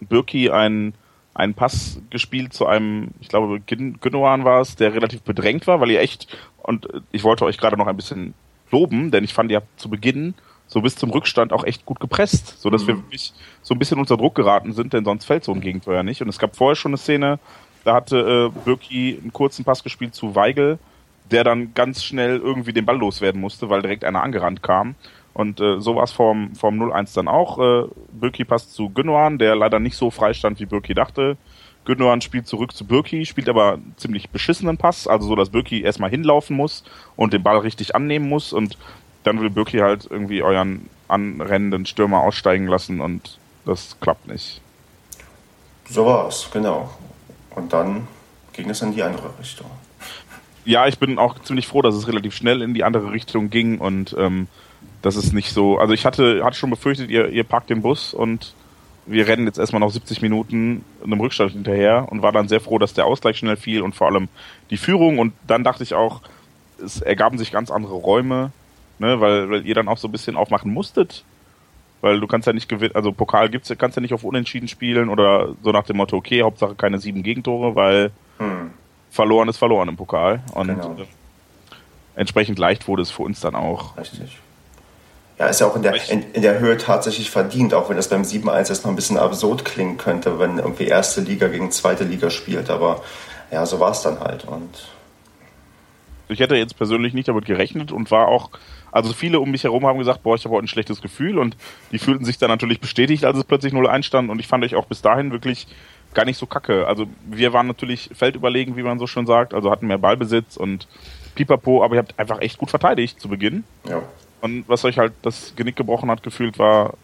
[0.00, 0.94] Birki einen,
[1.34, 5.90] einen Pass gespielt zu einem, ich glaube, Gündogan war es, der relativ bedrängt war, weil
[5.90, 8.34] ihr echt, und ich wollte euch gerade noch ein bisschen
[8.70, 10.34] loben, denn ich fand, ihr habt zu Beginn
[10.66, 12.88] so bis zum Rückstand auch echt gut gepresst, so dass mhm.
[12.88, 13.32] wir wirklich
[13.62, 16.22] so ein bisschen unter Druck geraten sind, denn sonst fällt so ein Gegentor ja nicht.
[16.22, 17.38] Und es gab vorher schon eine Szene,
[17.84, 20.78] da hatte äh, Birki einen kurzen Pass gespielt zu Weigel,
[21.30, 24.94] der dann ganz schnell irgendwie den Ball loswerden musste, weil direkt einer angerannt kam.
[25.34, 27.58] Und äh, so war es vorm, vorm 0-1 dann auch.
[27.58, 31.36] Äh, Birki passt zu Gündogan, der leider nicht so frei stand, wie Birki dachte.
[31.84, 35.82] Gündogan spielt zurück zu Birki, spielt aber einen ziemlich beschissenen Pass, also so, dass Birki
[35.82, 36.84] erstmal hinlaufen muss
[37.16, 38.78] und den Ball richtig annehmen muss und
[39.24, 44.60] dann will Birki halt irgendwie euren anrennenden Stürmer aussteigen lassen und das klappt nicht.
[45.90, 46.90] So war es, genau.
[47.54, 48.08] Und dann
[48.52, 49.66] ging es in die andere Richtung.
[50.64, 53.78] Ja, ich bin auch ziemlich froh, dass es relativ schnell in die andere Richtung ging
[53.78, 54.48] und ähm,
[55.04, 55.78] das ist nicht so.
[55.78, 58.54] Also ich hatte, hatte schon befürchtet, ihr, ihr parkt den Bus und
[59.04, 62.78] wir rennen jetzt erstmal noch 70 Minuten einem Rückstand hinterher und war dann sehr froh,
[62.78, 64.28] dass der Ausgleich schnell fiel und vor allem
[64.70, 65.18] die Führung.
[65.18, 66.22] Und dann dachte ich auch,
[66.82, 68.50] es ergaben sich ganz andere Räume,
[68.98, 71.22] ne, weil, weil ihr dann auch so ein bisschen aufmachen musstet.
[72.00, 75.10] Weil du kannst ja nicht gewinnen, also Pokal gibt's, kannst ja nicht auf Unentschieden spielen
[75.10, 78.70] oder so nach dem Motto, okay, Hauptsache keine sieben Gegentore, weil hm.
[79.10, 80.42] verloren ist verloren im Pokal.
[80.54, 80.96] Und genau.
[82.14, 83.98] entsprechend leicht wurde es für uns dann auch.
[83.98, 84.38] Richtig.
[85.38, 88.08] Ja, ist ja auch in der, in, in, der Höhe tatsächlich verdient, auch wenn das
[88.08, 92.04] beim 7-1 jetzt noch ein bisschen absurd klingen könnte, wenn irgendwie erste Liga gegen zweite
[92.04, 92.70] Liga spielt.
[92.70, 93.02] Aber
[93.50, 94.44] ja, so war es dann halt.
[94.44, 94.70] Und
[96.28, 98.50] ich hätte jetzt persönlich nicht damit gerechnet und war auch,
[98.92, 101.56] also viele um mich herum haben gesagt, boah, ich habe heute ein schlechtes Gefühl und
[101.90, 104.76] die fühlten sich dann natürlich bestätigt, als es plötzlich 0-1 stand und ich fand euch
[104.76, 105.66] auch bis dahin wirklich
[106.14, 106.86] gar nicht so kacke.
[106.86, 110.86] Also wir waren natürlich feldüberlegen, wie man so schön sagt, also hatten mehr Ballbesitz und
[111.34, 113.64] pipapo, aber ihr habt einfach echt gut verteidigt zu Beginn.
[113.88, 114.02] Ja.
[114.44, 116.98] Und was euch halt das Genick gebrochen hat, gefühlt, war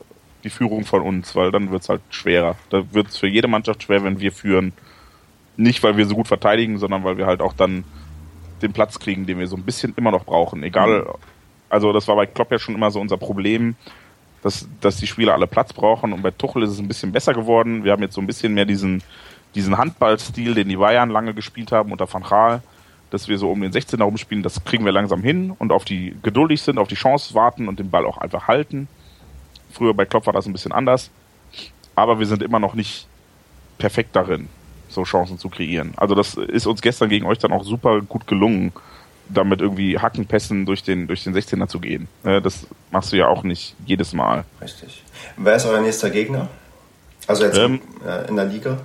[0.45, 2.55] die Führung von uns, weil dann wird es halt schwerer.
[2.68, 4.74] Da wird es für jede Mannschaft schwer, wenn wir führen.
[5.57, 7.84] Nicht, weil wir so gut verteidigen, sondern weil wir halt auch dann
[8.61, 10.62] den Platz kriegen, den wir so ein bisschen immer noch brauchen.
[10.62, 11.07] Egal,
[11.70, 13.74] also das war bei Klopp ja schon immer so unser Problem,
[14.43, 16.12] dass, dass die Spieler alle Platz brauchen.
[16.12, 17.84] Und bei Tuchel ist es ein bisschen besser geworden.
[17.84, 19.03] Wir haben jetzt so ein bisschen mehr diesen,
[19.55, 22.62] diesen Handballstil, den die Bayern lange gespielt haben unter Van Gaal
[23.11, 26.16] dass wir so um den 16er rumspielen, das kriegen wir langsam hin und auf die
[26.22, 28.88] geduldig sind, auf die Chance warten und den Ball auch einfach halten.
[29.72, 31.11] Früher bei Klopp war das ein bisschen anders,
[31.94, 33.06] aber wir sind immer noch nicht
[33.78, 34.48] perfekt darin,
[34.88, 35.92] so Chancen zu kreieren.
[35.96, 38.72] Also das ist uns gestern gegen euch dann auch super gut gelungen,
[39.28, 42.08] damit irgendwie Hackenpässen durch den, durch den 16er zu gehen.
[42.24, 44.44] Äh, das machst du ja auch nicht jedes Mal.
[44.61, 45.04] Richtig.
[45.36, 46.48] Wer ist euer nächster Gegner?
[47.26, 47.80] Also jetzt ähm,
[48.28, 48.78] in der Liga?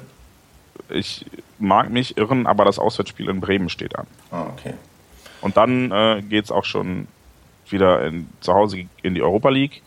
[0.89, 1.26] Ich
[1.60, 4.08] mag mich irren, aber das Auswärtsspiel in Bremen steht an.
[4.32, 4.74] Ah, okay.
[5.41, 7.08] Und dann äh, geht es auch schon
[7.70, 9.82] wieder in, zu Hause in die Europa League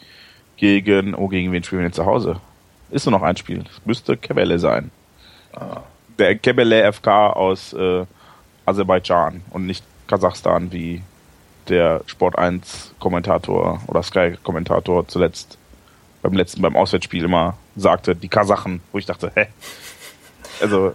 [0.57, 2.41] gegen, oh, gegen wen spielen wir denn zu Hause?
[2.91, 3.65] Ist nur noch ein Spiel.
[3.71, 4.91] Es müsste Kebele sein.
[5.53, 5.83] Ah.
[6.19, 8.05] Der Kebele FK aus äh,
[8.67, 11.03] Aserbaidschan und nicht Kasachstan, wie
[11.69, 15.59] der Sport 1 Kommentator oder Sky Kommentator zuletzt
[16.23, 19.47] beim letzten, beim Auswärtsspiel immer sagte, die Kasachen, wo ich dachte, hä?
[20.61, 20.95] Also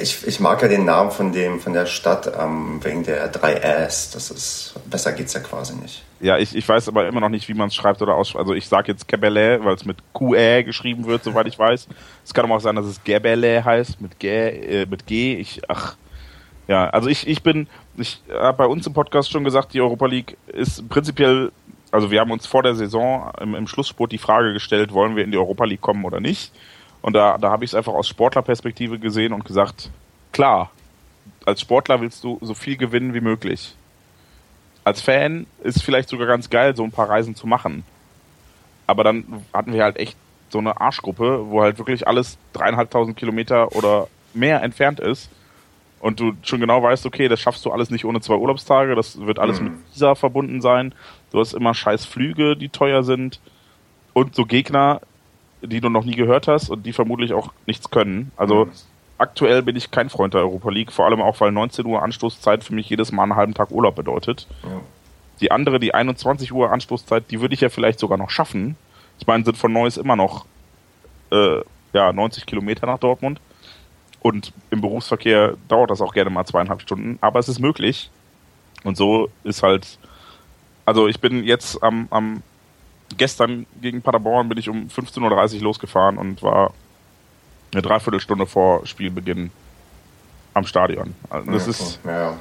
[0.00, 3.54] ich, ich mag ja den Namen von dem von der Stadt ähm, wegen der drei
[3.54, 4.10] S.
[4.10, 6.02] Das ist besser geht's ja quasi nicht.
[6.20, 8.40] Ja, ich, ich weiß aber immer noch nicht, wie man es schreibt oder ausspricht.
[8.40, 11.88] Also ich sage jetzt Gebele, weil es mit QE geschrieben wird, soweit ich weiß.
[12.24, 14.28] Es kann aber auch sein, dass es Gebele heißt mit G.
[14.28, 15.34] Äh, mit G.
[15.34, 15.96] Ich ach
[16.66, 20.06] ja, also ich ich bin ich habe bei uns im Podcast schon gesagt, die Europa
[20.06, 21.52] League ist prinzipiell
[21.94, 25.22] also wir haben uns vor der Saison im, im Schlussspurt die Frage gestellt, wollen wir
[25.22, 26.52] in die Europa League kommen oder nicht?
[27.04, 29.90] Und da, da habe ich es einfach aus Sportlerperspektive gesehen und gesagt,
[30.32, 30.70] klar,
[31.44, 33.74] als Sportler willst du so viel gewinnen wie möglich.
[34.84, 37.84] Als Fan ist es vielleicht sogar ganz geil, so ein paar Reisen zu machen.
[38.86, 40.16] Aber dann hatten wir halt echt
[40.48, 45.28] so eine Arschgruppe, wo halt wirklich alles dreieinhalbtausend Kilometer oder mehr entfernt ist.
[46.00, 49.20] Und du schon genau weißt, okay, das schaffst du alles nicht ohne zwei Urlaubstage, das
[49.20, 49.66] wird alles mhm.
[49.66, 50.94] mit Visa verbunden sein.
[51.32, 53.40] Du hast immer scheiß Flüge, die teuer sind.
[54.14, 55.02] Und so Gegner,
[55.66, 58.32] die du noch nie gehört hast und die vermutlich auch nichts können.
[58.36, 58.70] Also mhm.
[59.18, 62.64] aktuell bin ich kein Freund der Europa League, vor allem auch, weil 19 Uhr Anstoßzeit
[62.64, 64.46] für mich jedes Mal einen halben Tag Urlaub bedeutet.
[64.62, 64.80] Ja.
[65.40, 68.76] Die andere, die 21 Uhr Anstoßzeit, die würde ich ja vielleicht sogar noch schaffen.
[69.18, 70.46] Ich meine, sind von Neuss immer noch
[71.30, 71.60] äh,
[71.92, 73.40] ja, 90 Kilometer nach Dortmund.
[74.20, 78.10] Und im Berufsverkehr dauert das auch gerne mal zweieinhalb Stunden, aber es ist möglich.
[78.82, 79.98] Und so ist halt,
[80.86, 82.42] also ich bin jetzt am, am
[83.16, 86.72] gestern gegen Paderborn bin ich um 15.30 Uhr losgefahren und war
[87.72, 89.50] eine Dreiviertelstunde vor Spielbeginn
[90.54, 91.14] am Stadion.
[91.30, 92.40] Also das ja, ist, ja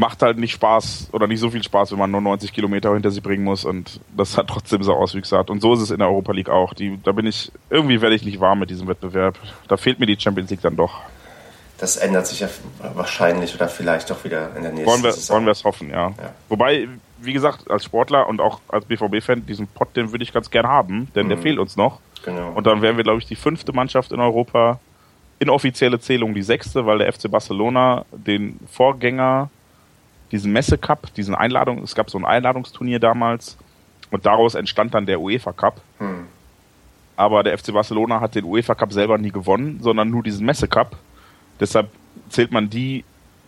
[0.00, 3.10] macht halt nicht Spaß oder nicht so viel Spaß, wenn man nur 90 Kilometer hinter
[3.10, 5.50] sich bringen muss und das hat trotzdem so Auswüchse hat.
[5.50, 6.74] Und so ist es in der Europa League auch.
[6.74, 9.38] Die, da bin ich, irgendwie werde ich nicht warm mit diesem Wettbewerb.
[9.68, 11.00] Da fehlt mir die Champions League dann doch.
[11.78, 12.48] Das ändert sich ja
[12.94, 15.36] wahrscheinlich oder vielleicht doch wieder in der nächsten wollen wir, Saison.
[15.36, 16.08] Wollen wir es hoffen, ja.
[16.08, 16.34] ja.
[16.48, 16.88] Wobei,
[17.22, 20.66] wie gesagt, als Sportler und auch als BVB-Fan, diesen Pott, den würde ich ganz gern
[20.66, 21.30] haben, denn mhm.
[21.30, 22.00] der fehlt uns noch.
[22.24, 22.52] Genau.
[22.52, 24.78] Und dann wären wir, glaube ich, die fünfte Mannschaft in Europa,
[25.38, 29.50] inoffizielle Zählung die sechste, weil der FC Barcelona den Vorgänger
[30.30, 33.56] diesen Messe-Cup, diesen Einladung, es gab so ein Einladungsturnier damals
[34.10, 35.80] und daraus entstand dann der UEFA Cup.
[35.98, 36.26] Hm.
[37.16, 40.96] Aber der FC Barcelona hat den UEFA Cup selber nie gewonnen, sondern nur diesen Messe-Cup.
[41.58, 41.90] Deshalb
[42.28, 43.04] zählt man die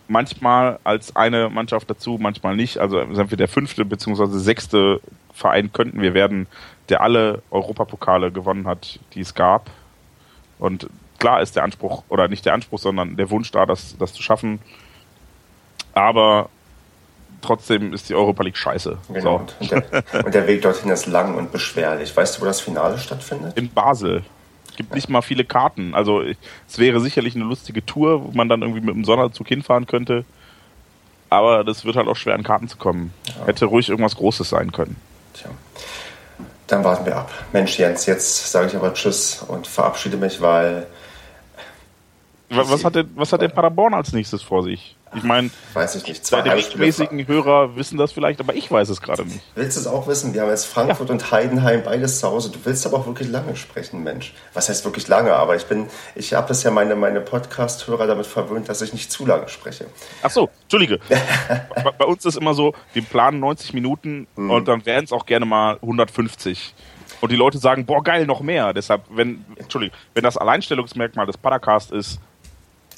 [0.07, 2.77] manchmal als eine Mannschaft dazu, manchmal nicht.
[2.77, 4.25] Also sind wir der fünfte bzw.
[4.37, 5.01] sechste
[5.33, 6.47] Verein könnten wir werden,
[6.89, 9.69] der alle Europapokale gewonnen hat, die es gab.
[10.59, 10.87] Und
[11.19, 14.21] klar ist der Anspruch, oder nicht der Anspruch, sondern der Wunsch da, das, das zu
[14.21, 14.59] schaffen.
[15.93, 16.49] Aber
[17.41, 18.97] trotzdem ist die Europa League scheiße.
[19.13, 19.45] Genau.
[19.47, 19.55] So.
[19.59, 22.15] Und, der, und, der, Weg dorthin ist lang und beschwerlich.
[22.15, 23.57] Weißt du, wo das Finale stattfindet?
[23.57, 24.23] In Basel.
[24.73, 25.93] Es gibt nicht mal viele Karten.
[25.93, 29.85] Also es wäre sicherlich eine lustige Tour, wo man dann irgendwie mit dem Sonderzug hinfahren
[29.85, 30.25] könnte.
[31.29, 33.13] Aber das wird halt auch schwer, an Karten zu kommen.
[33.27, 33.45] Ja.
[33.45, 34.95] Hätte ruhig irgendwas Großes sein können.
[35.35, 35.51] Tja.
[36.65, 37.31] Dann warten wir ab.
[37.51, 40.87] Mensch, Jens, jetzt sage ich aber Tschüss und verabschiede mich, weil.
[42.55, 44.95] Was hat denn, was hat denn Paderborn als nächstes vor sich?
[45.15, 46.25] Ich meine, weiß ich nicht.
[46.25, 49.41] Zwei rechtmäßigen Hörer wissen das vielleicht, aber ich weiß es gerade nicht.
[49.55, 50.33] Willst du es auch wissen?
[50.33, 51.13] Wir haben jetzt Frankfurt ja.
[51.13, 52.49] und Heidenheim beides zu Hause.
[52.49, 54.33] Du willst aber auch wirklich lange sprechen, Mensch.
[54.53, 55.33] Was heißt wirklich lange?
[55.33, 59.25] Aber ich bin, ich habe bisher meine, meine Podcast-Hörer damit verwöhnt, dass ich nicht zu
[59.25, 59.85] lange spreche.
[60.23, 60.99] Ach so, Entschuldige.
[61.97, 64.49] Bei uns ist immer so, wir planen 90 Minuten mhm.
[64.49, 66.73] und dann wären es auch gerne mal 150
[67.23, 68.73] und die Leute sagen, boah, geil, noch mehr.
[68.73, 72.19] Deshalb, wenn, Entschuldigung, wenn das Alleinstellungsmerkmal des Podcast ist,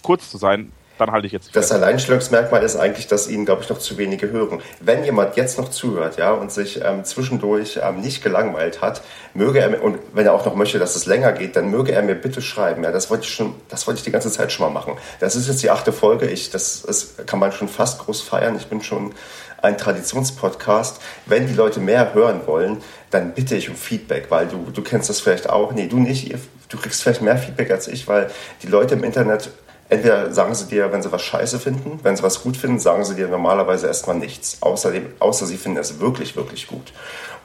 [0.06, 1.54] kurz zu sein, dann halte ich jetzt.
[1.56, 4.62] Das Alleinstellungsmerkmal ist eigentlich, dass Ihnen, glaube ich, noch zu wenige hören.
[4.80, 9.02] Wenn jemand jetzt noch zuhört, ja, und sich ähm, zwischendurch ähm, nicht gelangweilt hat,
[9.34, 11.92] möge er mir, und wenn er auch noch möchte, dass es länger geht, dann möge
[11.92, 12.84] er mir bitte schreiben.
[12.84, 14.98] Ja, das wollte ich schon, das wollte ich die ganze Zeit schon mal machen.
[15.20, 16.28] Das ist jetzt die achte Folge.
[16.28, 18.56] Ich, das ist, kann man schon fast groß feiern.
[18.56, 19.14] Ich bin schon
[19.62, 21.02] ein Traditionspodcast.
[21.26, 22.78] Wenn die Leute mehr hören wollen,
[23.10, 25.74] dann bitte ich um Feedback, weil du, du kennst das vielleicht auch.
[25.74, 26.34] Nee, du nicht.
[26.70, 28.30] Du kriegst vielleicht mehr Feedback als ich, weil
[28.64, 29.50] die Leute im Internet
[29.90, 33.04] entweder sagen sie dir, wenn sie was scheiße finden, wenn sie was gut finden, sagen
[33.06, 34.62] sie dir normalerweise erstmal nichts.
[34.62, 36.94] Außerdem, außer sie finden es wirklich, wirklich gut.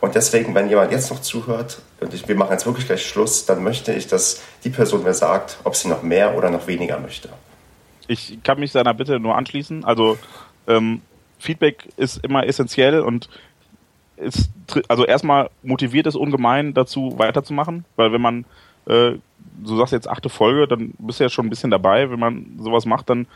[0.01, 3.45] Und deswegen, wenn jemand jetzt noch zuhört, und ich, wir machen jetzt wirklich gleich Schluss,
[3.45, 6.99] dann möchte ich, dass die Person mir sagt, ob sie noch mehr oder noch weniger
[6.99, 7.29] möchte.
[8.07, 9.85] Ich kann mich seiner Bitte nur anschließen.
[9.85, 10.19] Also
[10.67, 11.03] ähm,
[11.39, 13.29] Feedback ist immer essentiell und
[14.17, 14.51] ist,
[14.89, 18.45] also erstmal motiviert es ungemein dazu weiterzumachen, weil wenn man
[18.87, 19.13] äh,
[19.65, 22.11] du sagst jetzt achte Folge, dann bist du ja schon ein bisschen dabei.
[22.11, 23.27] Wenn man sowas macht, dann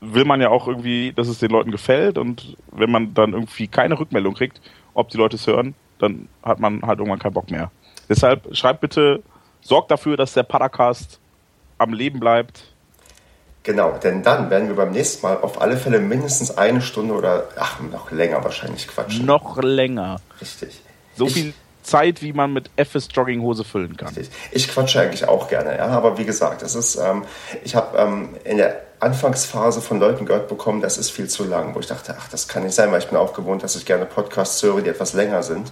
[0.00, 2.18] will man ja auch irgendwie, dass es den Leuten gefällt.
[2.18, 4.60] Und wenn man dann irgendwie keine Rückmeldung kriegt,
[4.94, 7.70] ob die Leute es hören, dann hat man halt irgendwann keinen Bock mehr.
[8.08, 9.22] Deshalb schreibt bitte,
[9.60, 11.18] sorgt dafür, dass der Paracast
[11.78, 12.64] am Leben bleibt.
[13.62, 17.48] Genau, denn dann werden wir beim nächsten Mal auf alle Fälle mindestens eine Stunde oder
[17.58, 19.26] ach, noch länger wahrscheinlich quatschen.
[19.26, 20.20] Noch länger.
[20.40, 20.80] Richtig.
[21.16, 21.54] So ich, viel
[21.86, 24.14] Zeit, wie man mit FS Jogginghose füllen kann.
[24.50, 27.24] Ich quatsche eigentlich auch gerne, ja, aber wie gesagt, es ist, ähm,
[27.64, 31.74] ich habe ähm, in der Anfangsphase von Leuten gehört bekommen, das ist viel zu lang,
[31.74, 33.84] wo ich dachte, ach, das kann nicht sein, weil ich bin auch gewohnt, dass ich
[33.84, 35.70] gerne Podcasts höre, die etwas länger sind.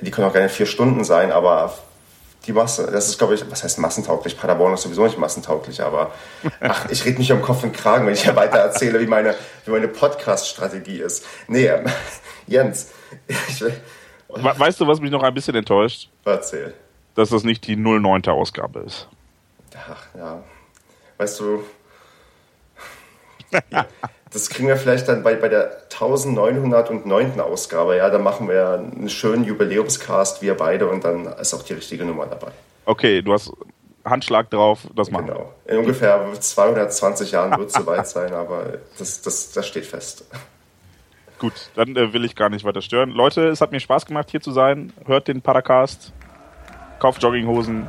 [0.00, 1.72] Die können auch gerne vier Stunden sein, aber
[2.46, 4.38] die Masse, das ist, glaube ich, was heißt massentauglich?
[4.38, 6.12] Paderborn ist sowieso nicht massentauglich, aber
[6.60, 9.34] ach, ich rede mich um Kopf und Kragen, wenn ich ja weiter erzähle, wie meine,
[9.64, 11.24] wie meine Podcast-Strategie ist.
[11.46, 11.84] Nee, ähm,
[12.46, 12.88] Jens,
[13.48, 13.74] ich will,
[14.28, 16.10] Weißt du, was mich noch ein bisschen enttäuscht?
[16.24, 16.74] Erzähl.
[17.14, 18.26] Dass das nicht die 09.
[18.26, 19.08] Ausgabe ist.
[19.74, 20.42] Ach, ja.
[21.16, 21.64] Weißt du,
[24.32, 27.40] das kriegen wir vielleicht dann bei, bei der 1909.
[27.40, 27.96] Ausgabe.
[27.96, 32.04] Ja, da machen wir einen schönen Jubiläumscast, wir beide, und dann ist auch die richtige
[32.04, 32.52] Nummer dabei.
[32.84, 33.50] Okay, du hast
[34.04, 35.52] Handschlag drauf, das machen Genau.
[35.66, 40.24] In ungefähr 220 Jahren wird es soweit sein, aber das, das, das steht fest.
[41.38, 43.10] Gut, dann äh, will ich gar nicht weiter stören.
[43.10, 44.92] Leute, es hat mir Spaß gemacht, hier zu sein.
[45.06, 46.12] Hört den Paracast,
[46.98, 47.86] kauft Jogginghosen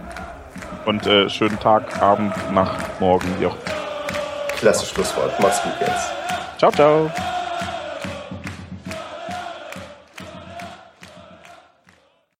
[0.86, 3.48] und äh, schönen Tag, Abend, Nacht, Morgen, wie.
[4.58, 5.40] Klasse Schlusswort.
[5.40, 6.12] Macht's gut jetzt.
[6.60, 7.12] Ciao, ciao.